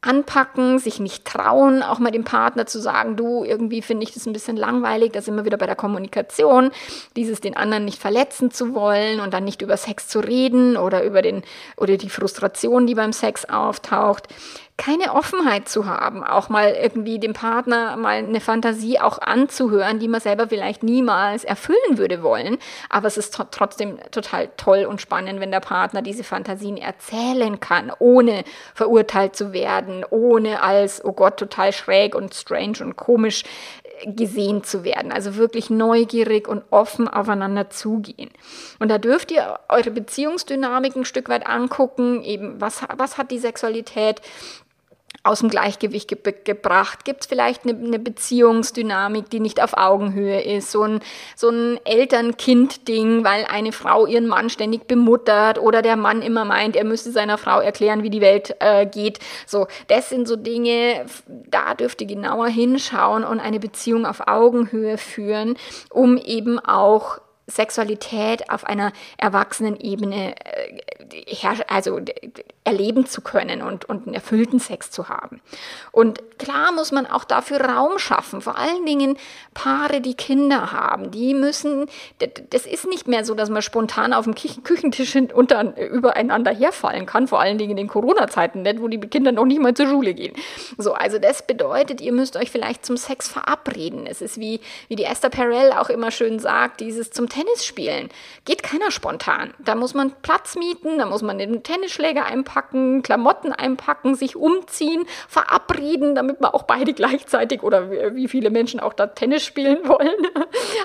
anpacken, 0.00 0.80
sich 0.80 0.98
nicht 0.98 1.24
trauen, 1.24 1.84
auch 1.84 2.00
mal 2.00 2.10
dem 2.10 2.24
Partner 2.24 2.66
zu 2.66 2.80
sagen, 2.80 3.16
du, 3.16 3.44
irgendwie 3.44 3.80
finde 3.80 4.04
ich 4.04 4.12
das 4.12 4.26
ein 4.26 4.32
bisschen 4.32 4.56
langweilig, 4.56 5.12
da 5.12 5.22
sind 5.22 5.36
wir 5.36 5.44
wieder 5.44 5.56
bei 5.56 5.66
der 5.66 5.76
Kommunikation, 5.76 6.70
dieses 7.16 7.40
den 7.40 7.56
anderen 7.56 7.84
nicht 7.84 8.00
verletzen 8.00 8.50
zu 8.50 8.74
wollen 8.74 9.20
und 9.20 9.32
dann 9.34 9.44
nicht 9.44 9.62
über 9.62 9.76
Sex 9.76 10.08
zu 10.08 10.18
reden 10.18 10.76
oder 10.76 11.04
über 11.04 11.22
den 11.22 11.42
oder 11.76 11.96
die 11.96 12.10
Frustration, 12.10 12.88
die 12.88 12.94
beim 12.96 13.12
Sex 13.12 13.44
auftaucht 13.44 14.28
keine 14.78 15.14
Offenheit 15.14 15.70
zu 15.70 15.86
haben, 15.86 16.22
auch 16.22 16.50
mal 16.50 16.76
irgendwie 16.80 17.18
dem 17.18 17.32
Partner 17.32 17.96
mal 17.96 18.18
eine 18.18 18.40
Fantasie 18.40 19.00
auch 19.00 19.18
anzuhören, 19.18 19.98
die 19.98 20.08
man 20.08 20.20
selber 20.20 20.48
vielleicht 20.48 20.82
niemals 20.82 21.44
erfüllen 21.44 21.96
würde 21.96 22.22
wollen. 22.22 22.58
Aber 22.90 23.06
es 23.06 23.16
ist 23.16 23.40
trotzdem 23.52 23.98
total 24.10 24.50
toll 24.58 24.84
und 24.84 25.00
spannend, 25.00 25.40
wenn 25.40 25.50
der 25.50 25.60
Partner 25.60 26.02
diese 26.02 26.24
Fantasien 26.24 26.76
erzählen 26.76 27.58
kann, 27.58 27.90
ohne 27.98 28.44
verurteilt 28.74 29.34
zu 29.34 29.54
werden, 29.54 30.04
ohne 30.10 30.62
als, 30.62 31.02
oh 31.02 31.12
Gott, 31.12 31.38
total 31.38 31.72
schräg 31.72 32.14
und 32.14 32.34
strange 32.34 32.78
und 32.80 32.96
komisch 32.96 33.44
äh, 34.00 34.12
gesehen 34.12 34.62
zu 34.62 34.84
werden. 34.84 35.10
Also 35.10 35.36
wirklich 35.36 35.70
neugierig 35.70 36.48
und 36.48 36.62
offen 36.70 37.08
aufeinander 37.08 37.70
zugehen. 37.70 38.30
Und 38.78 38.90
da 38.90 38.98
dürft 38.98 39.30
ihr 39.32 39.58
eure 39.70 39.90
Beziehungsdynamik 39.90 40.96
ein 40.96 41.06
Stück 41.06 41.30
weit 41.30 41.46
angucken, 41.46 42.22
eben 42.22 42.60
was, 42.60 42.82
was 42.98 43.16
hat 43.16 43.30
die 43.30 43.38
Sexualität 43.38 44.20
aus 45.26 45.40
dem 45.40 45.48
Gleichgewicht 45.48 46.08
ge 46.08 46.34
gebracht? 46.44 47.04
Gibt 47.04 47.22
es 47.22 47.26
vielleicht 47.26 47.64
eine, 47.64 47.78
eine, 47.78 47.98
Beziehungsdynamik, 47.98 49.30
die 49.30 49.40
nicht 49.40 49.62
auf 49.62 49.76
Augenhöhe 49.76 50.40
ist? 50.40 50.70
So 50.70 50.82
ein, 50.82 51.00
so 51.34 51.50
ein 51.50 51.78
Eltern-Kind-Ding, 51.84 53.24
weil 53.24 53.44
eine 53.44 53.72
Frau 53.72 54.06
ihren 54.06 54.26
Mann 54.26 54.50
ständig 54.50 54.86
bemuttert 54.86 55.58
oder 55.58 55.82
der 55.82 55.96
Mann 55.96 56.22
immer 56.22 56.44
meint, 56.44 56.76
er 56.76 56.84
müsste 56.84 57.10
seiner 57.10 57.38
Frau 57.38 57.60
erklären, 57.60 58.02
wie 58.02 58.10
die 58.10 58.20
Welt 58.20 58.56
äh, 58.60 58.86
geht. 58.86 59.18
So, 59.46 59.66
das 59.88 60.08
sind 60.08 60.28
so 60.28 60.36
Dinge, 60.36 61.06
da 61.26 61.74
dürft 61.74 62.00
ihr 62.00 62.06
genauer 62.06 62.48
hinschauen 62.48 63.24
und 63.24 63.40
eine 63.40 63.60
Beziehung 63.60 64.06
auf 64.06 64.26
Augenhöhe 64.26 64.98
führen, 64.98 65.56
um 65.90 66.16
eben 66.16 66.58
auch 66.58 67.18
Sexualität 67.46 68.50
auf 68.50 68.64
einer 68.64 68.92
erwachsenen 69.18 69.76
Ebene 69.76 70.34
äh, 70.36 70.82
also 71.68 72.00
erleben 72.66 73.06
zu 73.06 73.20
können 73.20 73.62
und, 73.62 73.84
und 73.84 74.06
einen 74.06 74.14
erfüllten 74.14 74.58
Sex 74.58 74.90
zu 74.90 75.08
haben. 75.08 75.40
Und 75.92 76.38
klar 76.38 76.72
muss 76.72 76.90
man 76.90 77.06
auch 77.06 77.22
dafür 77.22 77.60
Raum 77.60 77.98
schaffen, 77.98 78.40
vor 78.40 78.58
allen 78.58 78.84
Dingen 78.84 79.16
Paare, 79.54 80.00
die 80.00 80.14
Kinder 80.14 80.72
haben, 80.72 81.12
die 81.12 81.32
müssen, 81.32 81.86
das 82.50 82.66
ist 82.66 82.86
nicht 82.86 83.06
mehr 83.06 83.24
so, 83.24 83.34
dass 83.34 83.50
man 83.50 83.62
spontan 83.62 84.12
auf 84.12 84.24
dem 84.24 84.34
Küchentisch 84.34 85.14
unter, 85.32 85.76
übereinander 85.78 86.52
herfallen 86.52 87.06
kann, 87.06 87.28
vor 87.28 87.40
allen 87.40 87.56
Dingen 87.56 87.70
in 87.70 87.76
den 87.76 87.88
Corona-Zeiten 87.88 88.62
nicht, 88.62 88.80
wo 88.80 88.88
die 88.88 88.98
Kinder 88.98 89.30
noch 89.30 89.44
nicht 89.44 89.60
mal 89.60 89.74
zur 89.74 89.86
Schule 89.86 90.12
gehen. 90.12 90.34
So, 90.76 90.92
also 90.92 91.20
das 91.20 91.46
bedeutet, 91.46 92.00
ihr 92.00 92.12
müsst 92.12 92.36
euch 92.36 92.50
vielleicht 92.50 92.84
zum 92.84 92.96
Sex 92.96 93.28
verabreden. 93.28 94.08
Es 94.08 94.20
ist 94.20 94.40
wie, 94.40 94.60
wie 94.88 94.96
die 94.96 95.04
Esther 95.04 95.30
Perel 95.30 95.70
auch 95.72 95.88
immer 95.88 96.10
schön 96.10 96.40
sagt, 96.40 96.80
dieses 96.80 97.12
zum 97.12 97.28
Tennis 97.28 97.64
spielen. 97.64 98.08
Geht 98.44 98.64
keiner 98.64 98.90
spontan. 98.90 99.54
Da 99.60 99.76
muss 99.76 99.94
man 99.94 100.12
Platz 100.22 100.56
mieten, 100.56 100.98
da 100.98 101.06
muss 101.06 101.22
man 101.22 101.38
den 101.38 101.62
Tennisschläger 101.62 102.24
einpacken, 102.24 102.55
einpacken, 102.56 103.02
Klamotten 103.02 103.52
einpacken, 103.52 104.14
sich 104.14 104.36
umziehen, 104.36 105.06
verabreden, 105.28 106.14
damit 106.14 106.40
man 106.40 106.52
auch 106.52 106.62
beide 106.64 106.94
gleichzeitig 106.94 107.62
oder 107.62 107.90
wie 108.14 108.28
viele 108.28 108.50
Menschen 108.50 108.80
auch 108.80 108.94
da 108.94 109.08
Tennis 109.08 109.44
spielen 109.44 109.78
wollen, 109.88 110.26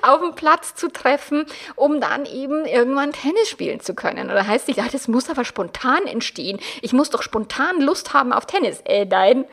auf 0.01 0.21
dem 0.21 0.35
Platz 0.35 0.75
zu 0.75 0.89
treffen, 0.89 1.45
um 1.75 2.01
dann 2.01 2.25
eben 2.25 2.65
irgendwann 2.65 3.13
Tennis 3.13 3.49
spielen 3.49 3.79
zu 3.79 3.93
können. 3.93 4.29
Oder 4.29 4.45
heißt 4.45 4.69
es, 4.69 4.75
ja, 4.75 4.85
das 4.91 5.07
muss 5.07 5.29
aber 5.29 5.45
spontan 5.45 6.05
entstehen. 6.05 6.59
Ich 6.81 6.93
muss 6.93 7.09
doch 7.09 7.21
spontan 7.21 7.81
Lust 7.81 8.13
haben 8.13 8.33
auf 8.33 8.45
Tennis. 8.45 8.81
Äh, 8.85 9.05
nein 9.05 9.45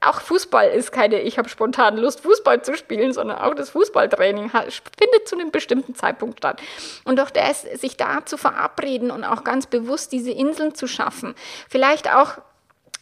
auch 0.00 0.20
Fußball 0.20 0.68
ist 0.70 0.92
keine, 0.92 1.20
ich 1.20 1.38
habe 1.38 1.48
spontan 1.48 1.96
Lust, 1.96 2.20
Fußball 2.20 2.62
zu 2.62 2.76
spielen, 2.76 3.12
sondern 3.12 3.38
auch 3.38 3.54
das 3.54 3.70
Fußballtraining 3.70 4.50
findet 4.50 5.28
zu 5.28 5.36
einem 5.36 5.50
bestimmten 5.50 5.94
Zeitpunkt 5.94 6.38
statt. 6.38 6.60
Und 7.04 7.18
doch 7.18 7.30
das, 7.30 7.62
sich 7.62 7.96
da 7.96 8.24
zu 8.24 8.36
verabreden 8.36 9.10
und 9.10 9.24
auch 9.24 9.44
ganz 9.44 9.66
bewusst 9.66 10.12
diese 10.12 10.30
Inseln 10.30 10.74
zu 10.74 10.86
schaffen, 10.86 11.34
vielleicht 11.68 12.12
auch 12.14 12.38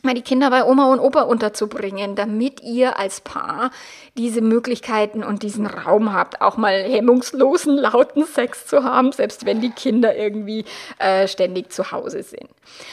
mal 0.06 0.14
die 0.14 0.22
Kinder 0.22 0.50
bei 0.50 0.64
Oma 0.64 0.90
und 0.92 1.00
Opa 1.00 1.22
unterzubringen, 1.22 2.16
damit 2.16 2.62
ihr 2.62 2.98
als 2.98 3.20
Paar 3.20 3.70
diese 4.16 4.40
Möglichkeiten 4.40 5.22
und 5.22 5.42
diesen 5.42 5.66
Raum 5.66 6.12
habt, 6.12 6.40
auch 6.40 6.56
mal 6.56 6.82
hemmungslosen, 6.82 7.76
lauten 7.76 8.24
Sex 8.24 8.66
zu 8.66 8.82
haben, 8.82 9.12
selbst 9.12 9.44
wenn 9.44 9.60
die 9.60 9.70
Kinder 9.70 10.16
irgendwie 10.16 10.64
äh, 10.98 11.28
ständig 11.28 11.70
zu 11.70 11.92
Hause 11.92 12.22
sind. 12.22 12.48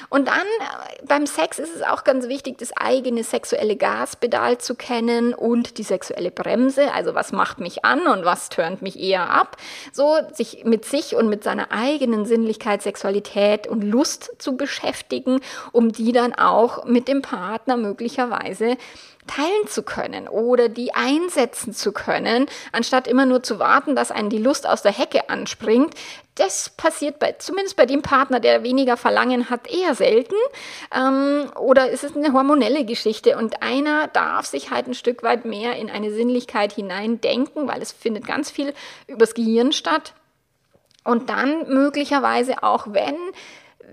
Und 0.10 0.28
dann 0.28 0.36
äh, 0.36 1.06
beim 1.08 1.26
Sex 1.26 1.60
ist 1.60 1.76
es 1.76 1.82
auch 1.82 2.04
ganz 2.04 2.28
wichtig, 2.28 2.58
das 2.58 2.76
eigene 2.76 3.24
sexuelle 3.24 3.76
Gaspedal 3.78 4.58
zu 4.58 4.76
kennen 4.76 5.34
und 5.34 5.78
die 5.78 5.84
sexuelle 5.84 6.32
Bremse, 6.32 6.94
also 6.94 7.16
was 7.16 7.32
macht 7.32 7.60
mich 7.60 7.86
an 7.86 8.06
und 8.08 8.26
was 8.26 8.50
turnt 8.50 8.82
mich 8.82 9.00
eher 9.00 9.30
ab, 9.30 9.58
so 9.92 10.18
sich 10.34 10.66
mit 10.66 10.86
sich 10.86 11.16
und 11.16 11.30
mit 11.30 11.44
seiner 11.44 11.72
eigenen 11.72 12.26
Sinnlichkeit, 12.26 12.82
Sexualität 12.82 13.68
und 13.68 13.82
Lust 13.82 14.32
zu 14.40 14.58
beschäftigen, 14.58 15.40
um 15.72 15.92
die 15.92 16.12
dann 16.12 16.34
auch 16.34 16.86
mit 16.86 17.03
dem 17.08 17.22
Partner 17.22 17.78
möglicherweise 17.78 18.78
teilen 19.28 19.68
zu 19.68 19.84
können 19.84 20.28
oder 20.28 20.70
die 20.70 20.94
einsetzen 20.94 21.74
zu 21.74 21.92
können, 21.92 22.48
anstatt 22.72 23.08
immer 23.08 23.26
nur 23.26 23.44
zu 23.44 23.60
warten, 23.60 23.96
dass 23.96 24.12
einen 24.12 24.30
die 24.30 24.38
Lust 24.38 24.68
aus 24.68 24.82
der 24.82 24.92
Hecke 24.92 25.30
anspringt. 25.30 25.94
Das 26.36 26.70
passiert 26.70 27.20
bei, 27.20 27.34
zumindest 27.34 27.78
bei 27.78 27.86
dem 27.86 28.02
Partner, 28.02 28.40
der 28.40 28.64
weniger 28.64 28.98
Verlangen 28.98 29.50
hat, 29.50 29.72
eher 29.72 29.96
selten. 29.96 30.36
Ähm, 30.96 31.52
oder 31.56 31.90
ist 31.90 32.04
es 32.04 32.16
eine 32.16 32.34
hormonelle 32.34 32.86
Geschichte 32.86 33.38
und 33.38 33.62
einer 33.62 34.08
darf 34.08 34.48
sich 34.48 34.72
halt 34.72 34.88
ein 34.88 34.96
Stück 34.96 35.24
weit 35.24 35.46
mehr 35.46 35.76
in 35.76 35.90
eine 35.90 36.12
Sinnlichkeit 36.12 36.74
hineindenken, 36.74 37.68
weil 37.68 37.82
es 37.82 37.92
findet 37.92 38.26
ganz 38.26 38.50
viel 38.50 38.74
übers 39.08 39.36
Gehirn 39.36 39.72
statt. 39.74 40.14
Und 41.04 41.30
dann 41.30 41.68
möglicherweise 41.68 42.64
auch, 42.64 42.88
wenn 42.90 43.16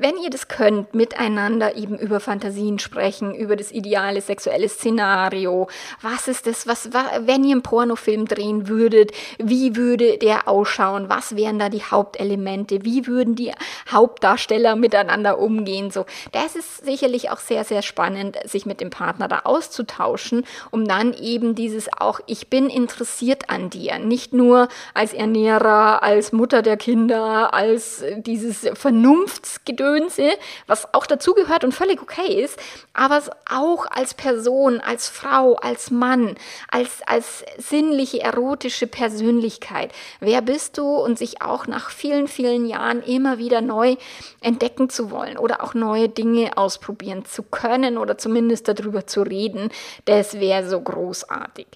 wenn 0.00 0.16
ihr 0.16 0.30
das 0.30 0.48
könnt, 0.48 0.94
miteinander 0.94 1.76
eben 1.76 1.98
über 1.98 2.20
Fantasien 2.20 2.78
sprechen, 2.78 3.34
über 3.34 3.56
das 3.56 3.70
ideale 3.70 4.20
sexuelle 4.20 4.68
Szenario, 4.68 5.68
was 6.00 6.28
ist 6.28 6.46
das, 6.46 6.66
was, 6.66 6.90
wenn 6.92 7.44
ihr 7.44 7.52
einen 7.52 7.62
Pornofilm 7.62 8.26
drehen 8.26 8.68
würdet, 8.68 9.12
wie 9.38 9.76
würde 9.76 10.16
der 10.18 10.48
ausschauen, 10.48 11.08
was 11.08 11.36
wären 11.36 11.58
da 11.58 11.68
die 11.68 11.82
Hauptelemente, 11.82 12.84
wie 12.84 13.06
würden 13.06 13.34
die 13.34 13.52
Hauptdarsteller 13.90 14.76
miteinander 14.76 15.38
umgehen, 15.38 15.90
so. 15.90 16.06
Das 16.32 16.56
ist 16.56 16.84
sicherlich 16.84 17.30
auch 17.30 17.40
sehr, 17.40 17.64
sehr 17.64 17.82
spannend, 17.82 18.38
sich 18.44 18.64
mit 18.64 18.80
dem 18.80 18.90
Partner 18.90 19.28
da 19.28 19.40
auszutauschen, 19.44 20.44
um 20.70 20.86
dann 20.86 21.12
eben 21.12 21.54
dieses 21.54 21.88
auch, 21.92 22.20
ich 22.26 22.48
bin 22.48 22.70
interessiert 22.70 23.50
an 23.50 23.68
dir, 23.68 23.98
nicht 23.98 24.32
nur 24.32 24.68
als 24.94 25.12
Ernährer, 25.12 26.02
als 26.02 26.32
Mutter 26.32 26.62
der 26.62 26.76
Kinder, 26.76 27.52
als 27.52 28.02
dieses 28.16 28.68
Vernunftsgedöns, 28.74 29.89
Gedönse, 29.90 30.31
was 30.66 30.92
auch 30.94 31.07
dazugehört 31.07 31.64
und 31.64 31.72
völlig 31.72 32.00
okay 32.00 32.42
ist, 32.42 32.59
aber 32.92 33.20
auch 33.50 33.87
als 33.87 34.14
Person, 34.14 34.81
als 34.81 35.09
Frau, 35.09 35.55
als 35.57 35.90
Mann, 35.90 36.37
als, 36.70 37.03
als 37.07 37.44
sinnliche, 37.59 38.20
erotische 38.20 38.87
Persönlichkeit. 38.87 39.92
Wer 40.20 40.42
bist 40.42 40.79
du? 40.79 40.87
Und 41.00 41.18
sich 41.18 41.42
auch 41.42 41.66
nach 41.66 41.90
vielen, 41.90 42.29
vielen 42.29 42.66
Jahren 42.66 43.03
immer 43.03 43.38
wieder 43.38 43.61
neu 43.61 43.96
entdecken 44.40 44.90
zu 44.90 45.11
wollen 45.11 45.38
oder 45.38 45.62
auch 45.62 45.74
neue 45.74 46.09
Dinge 46.09 46.57
ausprobieren 46.57 47.24
zu 47.24 47.42
können 47.42 47.98
oder 47.98 48.18
zumindest 48.18 48.68
darüber 48.68 49.07
zu 49.07 49.22
reden, 49.22 49.70
das 50.05 50.40
wäre 50.40 50.68
so 50.68 50.81
großartig. 50.81 51.66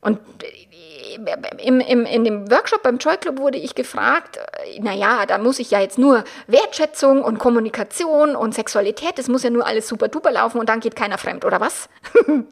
Und 0.00 0.18
im, 1.58 1.80
im, 1.80 2.04
in 2.04 2.24
dem 2.24 2.50
Workshop 2.50 2.82
beim 2.82 2.98
Joy 2.98 3.16
Club 3.16 3.38
wurde 3.38 3.58
ich 3.58 3.74
gefragt, 3.74 4.36
äh, 4.36 4.80
naja, 4.80 5.26
da 5.26 5.38
muss 5.38 5.58
ich 5.58 5.70
ja 5.70 5.80
jetzt 5.80 5.98
nur 5.98 6.24
Wertschätzung 6.46 7.22
und 7.22 7.38
Kommunikation 7.38 8.36
und 8.36 8.54
Sexualität, 8.54 9.18
das 9.18 9.28
muss 9.28 9.42
ja 9.42 9.50
nur 9.50 9.66
alles 9.66 9.88
super 9.88 10.08
duper 10.08 10.30
laufen 10.30 10.58
und 10.58 10.68
dann 10.68 10.80
geht 10.80 10.96
keiner 10.96 11.18
fremd, 11.18 11.44
oder 11.44 11.60
was? 11.60 11.88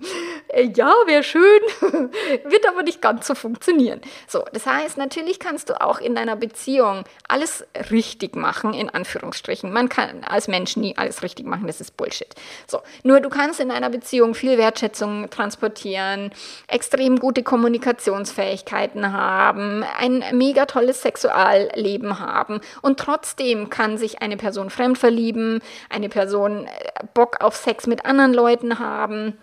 Äh, 0.48 0.70
ja, 0.74 0.92
wäre 1.06 1.22
schön, 1.22 1.60
wird 2.44 2.68
aber 2.68 2.82
nicht 2.82 3.00
ganz 3.00 3.26
so 3.26 3.34
funktionieren. 3.34 4.00
So, 4.28 4.44
das 4.52 4.66
heißt, 4.66 4.98
natürlich 4.98 5.40
kannst 5.40 5.70
du 5.70 5.80
auch 5.80 6.00
in 6.00 6.14
deiner 6.14 6.36
Beziehung 6.36 7.04
alles 7.28 7.64
richtig 7.90 8.36
machen, 8.36 8.74
in 8.74 8.90
Anführungsstrichen. 8.90 9.72
Man 9.72 9.88
kann 9.88 10.22
als 10.22 10.46
Mensch 10.46 10.76
nie 10.76 10.96
alles 10.96 11.22
richtig 11.22 11.46
machen, 11.46 11.66
das 11.66 11.80
ist 11.80 11.96
Bullshit. 11.96 12.34
So, 12.66 12.82
nur 13.02 13.20
du 13.20 13.30
kannst 13.30 13.58
in 13.58 13.70
einer 13.70 13.90
Beziehung 13.90 14.34
viel 14.34 14.58
Wertschätzung 14.58 15.30
transportieren, 15.30 16.30
extrem 16.68 17.18
gute 17.18 17.42
Kommunikationsfähigkeit, 17.42 18.43
Fähigkeiten 18.44 19.12
haben, 19.12 19.84
ein 19.98 20.22
mega 20.32 20.66
tolles 20.66 21.02
Sexualleben 21.02 22.20
haben 22.20 22.60
und 22.82 23.00
trotzdem 23.00 23.70
kann 23.70 23.96
sich 23.96 24.20
eine 24.20 24.36
Person 24.36 24.70
fremd 24.70 24.98
verlieben, 24.98 25.60
eine 25.88 26.08
Person 26.08 26.66
äh, 26.66 26.70
Bock 27.14 27.40
auf 27.40 27.56
Sex 27.56 27.86
mit 27.86 28.04
anderen 28.04 28.34
Leuten 28.34 28.78
haben. 28.78 29.38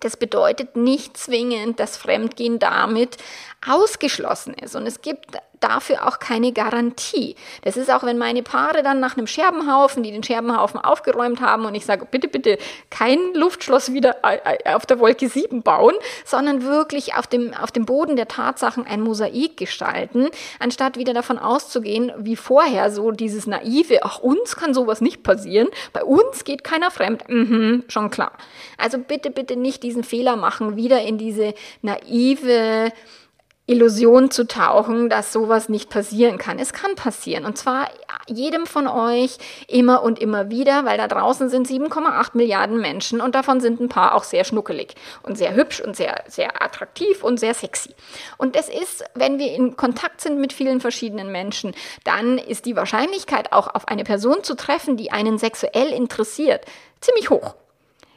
Das 0.00 0.16
bedeutet 0.16 0.76
nicht 0.76 1.16
zwingend, 1.16 1.78
dass 1.78 1.96
Fremdgehen 1.96 2.58
damit 2.58 3.18
ausgeschlossen 3.68 4.54
ist. 4.54 4.74
Und 4.74 4.86
es 4.86 5.02
gibt 5.02 5.36
dafür 5.60 6.08
auch 6.08 6.18
keine 6.18 6.52
Garantie. 6.52 7.36
Das 7.62 7.76
ist 7.76 7.90
auch, 7.90 8.02
wenn 8.02 8.18
meine 8.18 8.42
Paare 8.42 8.82
dann 8.82 8.98
nach 8.98 9.16
einem 9.16 9.26
Scherbenhaufen, 9.26 10.02
die 10.02 10.10
den 10.10 10.22
Scherbenhaufen 10.22 10.80
aufgeräumt 10.80 11.40
haben 11.40 11.66
und 11.66 11.74
ich 11.74 11.86
sage, 11.86 12.06
bitte, 12.10 12.28
bitte 12.28 12.58
kein 12.88 13.18
Luftschloss 13.34 13.92
wieder 13.92 14.16
äh, 14.24 14.38
äh, 14.64 14.74
auf 14.74 14.86
der 14.86 14.98
Wolke 14.98 15.28
7 15.28 15.62
bauen, 15.62 15.94
sondern 16.24 16.64
wirklich 16.64 17.14
auf 17.14 17.26
dem, 17.26 17.54
auf 17.54 17.70
dem 17.70 17.84
Boden 17.84 18.16
der 18.16 18.28
Tatsachen 18.28 18.86
ein 18.86 19.02
Mosaik 19.02 19.56
gestalten, 19.56 20.28
anstatt 20.58 20.96
wieder 20.96 21.14
davon 21.14 21.38
auszugehen, 21.38 22.12
wie 22.18 22.36
vorher 22.36 22.90
so 22.90 23.10
dieses 23.10 23.46
naive, 23.46 24.02
ach, 24.02 24.18
uns 24.18 24.56
kann 24.56 24.74
sowas 24.74 25.00
nicht 25.00 25.22
passieren, 25.22 25.68
bei 25.92 26.02
uns 26.02 26.44
geht 26.44 26.64
keiner 26.64 26.90
fremd, 26.90 27.28
mhm, 27.28 27.84
schon 27.88 28.10
klar. 28.10 28.32
Also 28.78 28.98
bitte, 28.98 29.30
bitte 29.30 29.56
nicht 29.56 29.82
diesen 29.82 30.04
Fehler 30.04 30.36
machen, 30.36 30.76
wieder 30.76 31.02
in 31.02 31.18
diese 31.18 31.54
naive, 31.82 32.92
Illusion 33.70 34.32
zu 34.32 34.48
tauchen, 34.48 35.08
dass 35.08 35.32
sowas 35.32 35.68
nicht 35.68 35.90
passieren 35.90 36.38
kann. 36.38 36.58
Es 36.58 36.72
kann 36.72 36.96
passieren. 36.96 37.44
Und 37.44 37.56
zwar 37.56 37.88
jedem 38.26 38.66
von 38.66 38.88
euch 38.88 39.38
immer 39.68 40.02
und 40.02 40.18
immer 40.18 40.50
wieder, 40.50 40.84
weil 40.84 40.98
da 40.98 41.06
draußen 41.06 41.48
sind 41.48 41.68
7,8 41.68 42.30
Milliarden 42.34 42.80
Menschen 42.80 43.20
und 43.20 43.36
davon 43.36 43.60
sind 43.60 43.78
ein 43.78 43.88
paar 43.88 44.16
auch 44.16 44.24
sehr 44.24 44.42
schnuckelig 44.42 44.94
und 45.22 45.38
sehr 45.38 45.54
hübsch 45.54 45.80
und 45.80 45.94
sehr, 45.94 46.24
sehr 46.26 46.60
attraktiv 46.62 47.22
und 47.22 47.38
sehr 47.38 47.54
sexy. 47.54 47.94
Und 48.38 48.56
es 48.56 48.68
ist, 48.68 49.04
wenn 49.14 49.38
wir 49.38 49.52
in 49.52 49.76
Kontakt 49.76 50.20
sind 50.20 50.40
mit 50.40 50.52
vielen 50.52 50.80
verschiedenen 50.80 51.30
Menschen, 51.30 51.72
dann 52.02 52.38
ist 52.38 52.66
die 52.66 52.74
Wahrscheinlichkeit 52.74 53.52
auch 53.52 53.72
auf 53.72 53.86
eine 53.86 54.02
Person 54.02 54.42
zu 54.42 54.56
treffen, 54.56 54.96
die 54.96 55.12
einen 55.12 55.38
sexuell 55.38 55.92
interessiert, 55.92 56.64
ziemlich 57.00 57.30
hoch. 57.30 57.54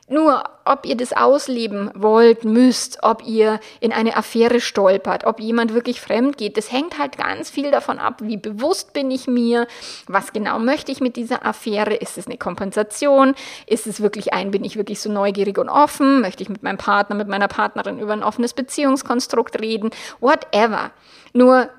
Nur, 0.10 0.44
ob 0.66 0.86
ihr 0.86 0.98
das 0.98 1.14
ausleben 1.14 1.90
wollt, 1.96 2.44
müsst, 2.44 3.00
ob 3.04 3.26
ihr 3.26 3.62
in 3.80 3.94
eine 3.94 4.18
Affäre 4.18 4.60
stolpert, 4.60 5.24
ob 5.24 5.40
jemand 5.40 5.74
wirklich 5.74 6.02
fremd 6.02 6.38
geht, 6.38 6.58
das 6.58 6.74
hängt 6.74 7.00
halt 7.00 7.18
ganz 7.18 7.50
viel 7.50 7.72
davon 7.72 8.00
ab, 8.00 8.20
wie 8.22 8.36
bewusst 8.36 8.92
bin 8.92 9.10
ich 9.12 9.28
mir, 9.28 9.66
was 10.08 10.34
genau 10.34 10.60
möchte 10.60 10.92
ich 10.92 11.00
mit 11.00 11.16
dieser 11.16 11.46
Affäre, 11.46 11.96
ist 11.96 12.18
es 12.18 12.28
eine 12.28 12.38
Kompensation, 12.38 13.34
ist 13.66 13.88
es 13.88 14.02
wirklich 14.02 14.34
ein, 14.34 14.52
bin 14.52 14.66
ich 14.66 14.76
wirklich 14.76 15.00
so 15.00 15.10
neugierig 15.10 15.58
und 15.58 15.70
offen, 15.70 16.20
möchte 16.20 16.44
ich 16.44 16.50
mit 16.50 16.64
meinem 16.64 16.78
Partner, 16.78 17.16
mit 17.16 17.30
meiner 17.30 17.48
Partnerin 17.48 18.00
über 18.00 18.12
ein 18.12 18.24
offenes 18.24 18.54
Beziehungskonstrukt 18.54 19.62
reden, 19.62 19.90
whatever. 20.20 20.92
Nur 21.32 21.70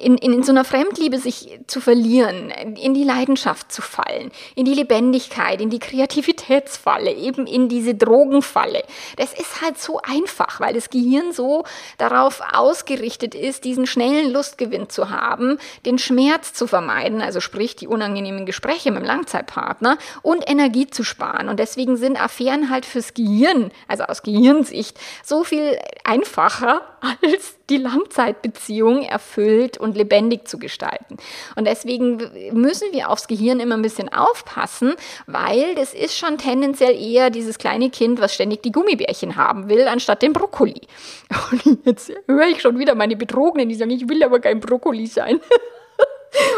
in, 0.00 0.16
in, 0.18 0.42
so 0.42 0.52
einer 0.52 0.64
Fremdliebe 0.64 1.18
sich 1.18 1.58
zu 1.66 1.80
verlieren, 1.80 2.50
in 2.50 2.94
die 2.94 3.04
Leidenschaft 3.04 3.70
zu 3.70 3.82
fallen, 3.82 4.30
in 4.54 4.64
die 4.64 4.74
Lebendigkeit, 4.74 5.60
in 5.60 5.70
die 5.70 5.78
Kreativitätsfalle, 5.78 7.12
eben 7.12 7.46
in 7.46 7.68
diese 7.68 7.94
Drogenfalle. 7.94 8.82
Das 9.16 9.32
ist 9.32 9.60
halt 9.62 9.78
so 9.78 10.00
einfach, 10.02 10.60
weil 10.60 10.74
das 10.74 10.90
Gehirn 10.90 11.32
so 11.32 11.64
darauf 11.98 12.40
ausgerichtet 12.52 13.34
ist, 13.34 13.64
diesen 13.64 13.86
schnellen 13.86 14.32
Lustgewinn 14.32 14.88
zu 14.88 15.10
haben, 15.10 15.58
den 15.84 15.98
Schmerz 15.98 16.52
zu 16.52 16.66
vermeiden, 16.66 17.20
also 17.20 17.40
sprich 17.40 17.76
die 17.76 17.88
unangenehmen 17.88 18.46
Gespräche 18.46 18.90
mit 18.90 19.02
dem 19.02 19.06
Langzeitpartner 19.06 19.98
und 20.22 20.48
Energie 20.48 20.86
zu 20.86 21.04
sparen. 21.04 21.48
Und 21.48 21.60
deswegen 21.60 21.96
sind 21.96 22.20
Affären 22.20 22.70
halt 22.70 22.86
fürs 22.86 23.14
Gehirn, 23.14 23.70
also 23.88 24.04
aus 24.04 24.22
Gehirnsicht, 24.22 24.98
so 25.24 25.44
viel 25.44 25.78
einfacher 26.04 26.82
als 27.22 27.55
die 27.70 27.78
Langzeitbeziehung 27.78 29.02
erfüllt 29.02 29.78
und 29.78 29.96
lebendig 29.96 30.46
zu 30.46 30.58
gestalten. 30.58 31.16
Und 31.56 31.66
deswegen 31.66 32.18
müssen 32.52 32.92
wir 32.92 33.10
aufs 33.10 33.26
Gehirn 33.26 33.60
immer 33.60 33.76
ein 33.76 33.82
bisschen 33.82 34.12
aufpassen, 34.12 34.94
weil 35.26 35.74
das 35.74 35.94
ist 35.94 36.16
schon 36.16 36.38
tendenziell 36.38 36.94
eher 36.94 37.30
dieses 37.30 37.58
kleine 37.58 37.90
Kind, 37.90 38.20
was 38.20 38.34
ständig 38.34 38.62
die 38.62 38.72
Gummibärchen 38.72 39.36
haben 39.36 39.68
will, 39.68 39.88
anstatt 39.88 40.22
den 40.22 40.32
Brokkoli. 40.32 40.82
Und 41.50 41.84
jetzt 41.84 42.12
höre 42.26 42.46
ich 42.46 42.60
schon 42.60 42.78
wieder 42.78 42.94
meine 42.94 43.16
Betrogenen, 43.16 43.68
die 43.68 43.74
sagen, 43.74 43.90
ich 43.90 44.08
will 44.08 44.22
aber 44.22 44.40
kein 44.40 44.60
Brokkoli 44.60 45.06
sein. 45.06 45.40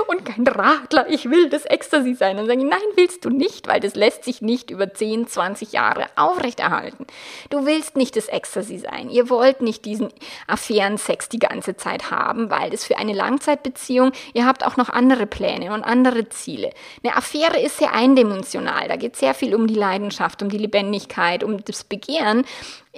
und 0.08 0.24
kein 0.24 0.46
Radler, 0.46 1.06
ich 1.08 1.30
will 1.30 1.48
das 1.48 1.64
Ecstasy 1.64 2.14
sein. 2.14 2.36
Dann 2.36 2.46
sage 2.46 2.60
ich, 2.60 2.66
nein, 2.66 2.80
willst 2.96 3.24
du 3.24 3.30
nicht, 3.30 3.68
weil 3.68 3.80
das 3.80 3.94
lässt 3.94 4.24
sich 4.24 4.42
nicht 4.42 4.70
über 4.70 4.92
10, 4.92 5.26
20 5.26 5.72
Jahre 5.72 6.06
aufrechterhalten. 6.16 7.06
Du 7.50 7.66
willst 7.66 7.96
nicht 7.96 8.16
das 8.16 8.28
Ecstasy 8.28 8.78
sein. 8.78 9.10
Ihr 9.10 9.30
wollt 9.30 9.60
nicht 9.60 9.84
diesen 9.84 10.08
Affärensex 10.46 11.28
die 11.28 11.38
ganze 11.38 11.76
Zeit 11.76 12.10
haben, 12.10 12.50
weil 12.50 12.70
das 12.70 12.84
für 12.84 12.98
eine 12.98 13.12
Langzeitbeziehung, 13.12 14.12
ihr 14.34 14.46
habt 14.46 14.64
auch 14.64 14.76
noch 14.76 14.88
andere 14.88 15.26
Pläne 15.26 15.72
und 15.72 15.84
andere 15.84 16.28
Ziele. 16.28 16.70
Eine 17.02 17.16
Affäre 17.16 17.60
ist 17.60 17.78
sehr 17.78 17.92
eindimensional. 17.92 18.88
Da 18.88 18.96
geht 18.96 19.16
sehr 19.16 19.34
viel 19.34 19.54
um 19.54 19.66
die 19.66 19.74
Leidenschaft, 19.74 20.42
um 20.42 20.48
die 20.48 20.58
Lebendigkeit, 20.58 21.44
um 21.44 21.62
das 21.64 21.84
Begehren. 21.84 22.44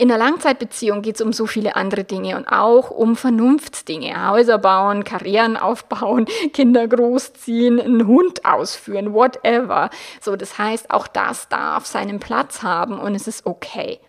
In 0.01 0.11
einer 0.11 0.25
Langzeitbeziehung 0.25 1.03
geht 1.03 1.17
es 1.17 1.21
um 1.21 1.35
so 1.35 1.45
viele 1.45 1.77
andere 1.77 2.05
Dinge 2.05 2.35
und 2.39 2.49
auch 2.49 2.91
um 2.91 3.17
Vernunftsdinge. 3.17 4.31
Häuser 4.31 4.57
bauen, 4.57 5.05
Karrieren 5.05 5.59
aufbauen, 5.59 6.25
Kinder 6.55 6.89
großziehen, 6.89 7.79
einen 7.79 8.07
Hund 8.07 8.47
ausführen, 8.47 9.13
whatever. 9.13 9.91
So, 10.23 10.37
das 10.37 10.57
heißt, 10.57 10.91
auch 10.91 11.07
das 11.07 11.51
darf 11.51 11.85
seinen 11.85 12.19
Platz 12.19 12.63
haben 12.63 12.99
und 12.99 13.15
es 13.15 13.29
ist 13.29 13.45
okay. 13.45 14.01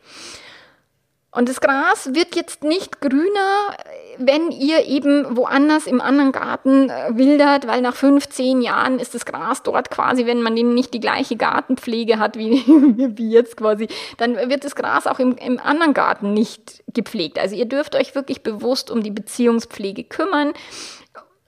Und 1.30 1.49
das 1.49 1.59
Gras 1.59 2.13
wird 2.13 2.38
jetzt 2.38 2.63
nicht 2.63 3.01
grüner, 3.01 3.76
wenn 4.18 4.51
ihr 4.51 4.86
eben 4.86 5.38
woanders 5.38 5.88
im 5.88 6.01
anderen 6.01 6.32
Garten 6.32 6.89
äh, 6.89 7.09
wildert, 7.16 7.68
weil 7.68 7.82
nach 7.82 7.95
15 7.95 8.62
Jahren 8.62 8.99
ist 8.99 9.14
das 9.14 9.26
Gras 9.26 9.64
dort 9.64 9.89
quasi, 9.89 10.26
wenn 10.26 10.41
man 10.41 10.55
eben 10.57 10.74
nicht 10.74 10.93
die 10.93 10.99
gleiche 10.99 11.36
Gartenpflege 11.36 12.20
hat 12.20 12.38
wie, 12.38 12.64
wie 13.18 13.32
jetzt 13.32 13.57
quasi, 13.57 13.88
dann 14.18 14.36
wird 14.49 14.64
das 14.64 14.76
Gras 14.76 15.07
auch 15.07 15.20
im, 15.20 15.36
im 15.38 15.59
anderen 15.59 15.93
Garten 15.93 16.34
nicht 16.34 16.84
gepflegt. 16.93 17.39
Also 17.39 17.55
ihr 17.55 17.66
dürft 17.66 17.95
euch 17.95 18.16
wirklich 18.16 18.43
bewusst 18.43 18.91
um 18.91 19.03
die 19.03 19.12
Beziehungspflege 19.12 20.03
kümmern 20.03 20.53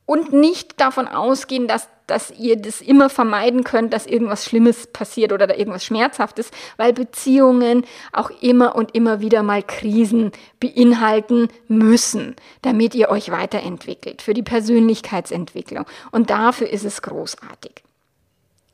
und 0.06 0.34
nicht 0.34 0.80
davon 0.82 1.08
ausgehen, 1.08 1.68
dass, 1.68 1.88
dass 2.08 2.32
ihr 2.32 2.58
das 2.58 2.82
immer 2.82 3.10
vermeiden 3.10 3.64
könnt, 3.64 3.93
dass 3.93 4.06
irgendwas 4.06 4.45
Schlimmes 4.45 4.88
passiert 4.88 5.32
oder 5.32 5.47
da 5.47 5.56
irgendwas 5.56 5.86
Schmerzhaftes, 5.86 6.51
weil 6.76 6.91
Beziehungen 6.91 7.86
auch 8.12 8.30
immer 8.41 8.76
und 8.76 8.93
immer 8.95 9.22
wieder 9.22 9.43
mal 9.43 9.64
Krisen 9.64 10.32
beinhalten 10.60 11.47
müssen, 11.68 12.36
damit 12.62 12.95
ihr 12.95 13.10
euch 13.10 13.32
weiterentwickelt, 13.32 14.22
für 14.22 14.34
die 14.34 14.43
Persönlichkeitsentwicklung. 14.43 15.86
Und 16.12 16.30
dafür 16.30 16.70
ist 16.70 16.84
es 16.84 17.01
großartig. 17.01 17.84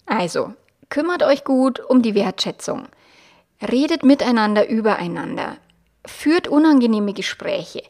Also, 0.07 0.53
kümmert 0.89 1.21
euch 1.21 1.43
gut 1.43 1.79
um 1.79 2.01
die 2.01 2.15
Wertschätzung. 2.15 2.87
Redet 3.71 4.03
miteinander 4.03 4.67
übereinander. 4.67 5.57
Führt 6.05 6.47
unangenehme 6.47 7.13
Gespräche 7.13 7.83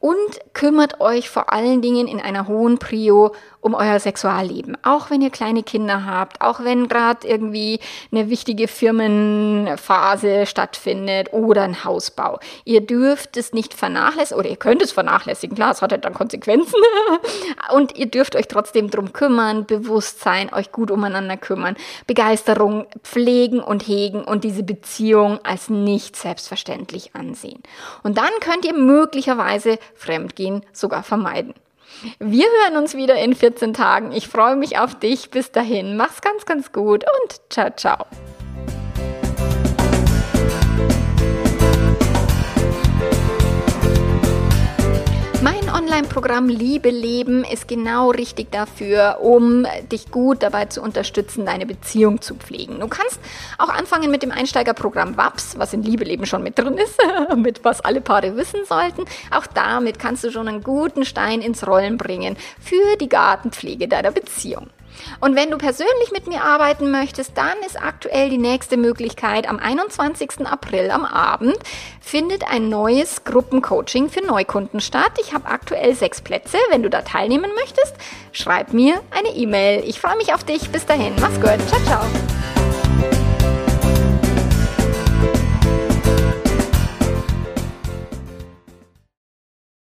und 0.00 0.40
kümmert 0.52 1.00
euch 1.00 1.28
vor 1.28 1.52
allen 1.52 1.82
Dingen 1.82 2.06
in 2.06 2.20
einer 2.20 2.46
hohen 2.46 2.78
Prio 2.78 3.34
um 3.60 3.74
euer 3.74 3.98
Sexualleben. 3.98 4.76
Auch 4.82 5.10
wenn 5.10 5.20
ihr 5.20 5.30
kleine 5.30 5.62
Kinder 5.62 6.04
habt, 6.06 6.40
auch 6.40 6.60
wenn 6.60 6.88
gerade 6.88 7.26
irgendwie 7.26 7.80
eine 8.12 8.30
wichtige 8.30 8.68
Firmenphase 8.68 10.46
stattfindet 10.46 11.32
oder 11.32 11.62
ein 11.62 11.84
Hausbau. 11.84 12.38
Ihr 12.64 12.80
dürft 12.80 13.36
es 13.36 13.52
nicht 13.52 13.74
vernachlässigen 13.74 14.38
oder 14.38 14.50
ihr 14.50 14.56
könnt 14.56 14.82
es 14.82 14.92
vernachlässigen, 14.92 15.56
klar, 15.56 15.72
es 15.72 15.82
hat 15.82 15.92
halt 15.92 16.04
dann 16.04 16.14
Konsequenzen. 16.14 16.80
Und 17.72 17.96
ihr 17.96 18.06
dürft 18.06 18.36
euch 18.36 18.48
trotzdem 18.48 18.90
drum 18.90 19.12
kümmern, 19.12 19.66
bewusst 19.66 20.20
sein, 20.20 20.52
euch 20.52 20.72
gut 20.72 20.90
umeinander 20.90 21.36
kümmern, 21.36 21.76
Begeisterung 22.06 22.86
pflegen 23.02 23.60
und 23.60 23.86
hegen 23.86 24.22
und 24.22 24.44
diese 24.44 24.62
Beziehung 24.62 25.38
als 25.44 25.68
nicht 25.68 26.16
selbstverständlich 26.16 27.14
ansehen. 27.14 27.62
Und 28.02 28.18
dann 28.18 28.30
könnt 28.40 28.64
ihr 28.64 28.74
möglicherweise 28.74 29.78
Fremdgehen 29.94 30.64
sogar 30.72 31.02
vermeiden. 31.02 31.54
Wir 32.18 32.46
hören 32.46 32.76
uns 32.76 32.94
wieder 32.94 33.16
in 33.16 33.34
14 33.34 33.74
Tagen. 33.74 34.12
Ich 34.12 34.28
freue 34.28 34.56
mich 34.56 34.78
auf 34.78 34.98
dich. 34.98 35.30
Bis 35.30 35.50
dahin, 35.52 35.96
mach's 35.96 36.20
ganz, 36.20 36.46
ganz 36.46 36.72
gut 36.72 37.04
und 37.04 37.40
ciao, 37.50 37.70
ciao. 37.76 38.06
Mein 45.40 45.70
Online-Programm 45.70 46.48
Liebe 46.48 46.90
Leben 46.90 47.44
ist 47.44 47.68
genau 47.68 48.10
richtig 48.10 48.50
dafür, 48.50 49.18
um 49.22 49.68
dich 49.92 50.10
gut 50.10 50.42
dabei 50.42 50.64
zu 50.64 50.82
unterstützen, 50.82 51.46
deine 51.46 51.64
Beziehung 51.64 52.20
zu 52.20 52.34
pflegen. 52.34 52.80
Du 52.80 52.88
kannst 52.88 53.20
auch 53.56 53.68
anfangen 53.68 54.10
mit 54.10 54.24
dem 54.24 54.32
Einsteigerprogramm 54.32 55.16
WAPS, 55.16 55.56
was 55.56 55.72
in 55.72 55.84
Liebe 55.84 56.02
Leben 56.02 56.26
schon 56.26 56.42
mit 56.42 56.58
drin 56.58 56.76
ist, 56.76 56.98
mit 57.36 57.64
was 57.64 57.80
alle 57.80 58.00
Paare 58.00 58.36
wissen 58.36 58.64
sollten. 58.64 59.04
Auch 59.30 59.46
damit 59.46 60.00
kannst 60.00 60.24
du 60.24 60.32
schon 60.32 60.48
einen 60.48 60.64
guten 60.64 61.04
Stein 61.04 61.40
ins 61.40 61.64
Rollen 61.64 61.98
bringen 61.98 62.36
für 62.60 62.96
die 63.00 63.08
Gartenpflege 63.08 63.86
deiner 63.86 64.10
Beziehung. 64.10 64.70
Und 65.20 65.36
wenn 65.36 65.50
du 65.50 65.58
persönlich 65.58 66.12
mit 66.12 66.26
mir 66.26 66.42
arbeiten 66.42 66.90
möchtest, 66.90 67.36
dann 67.36 67.56
ist 67.66 67.80
aktuell 67.80 68.30
die 68.30 68.38
nächste 68.38 68.76
Möglichkeit. 68.76 69.48
Am 69.48 69.58
21. 69.58 70.46
April 70.46 70.90
am 70.90 71.04
Abend 71.04 71.56
findet 72.00 72.50
ein 72.50 72.68
neues 72.68 73.24
Gruppencoaching 73.24 74.08
für 74.08 74.24
Neukunden 74.24 74.80
statt. 74.80 75.12
Ich 75.20 75.34
habe 75.34 75.46
aktuell 75.46 75.94
sechs 75.94 76.20
Plätze. 76.20 76.58
Wenn 76.70 76.82
du 76.82 76.90
da 76.90 77.02
teilnehmen 77.02 77.50
möchtest, 77.54 77.94
schreib 78.32 78.72
mir 78.72 79.00
eine 79.10 79.28
E-Mail. 79.28 79.82
Ich 79.86 80.00
freue 80.00 80.16
mich 80.16 80.34
auf 80.34 80.44
dich. 80.44 80.70
Bis 80.70 80.86
dahin. 80.86 81.14
Mach's 81.20 81.36
gut. 81.40 81.58
Ciao, 81.68 81.80
ciao. 81.84 82.57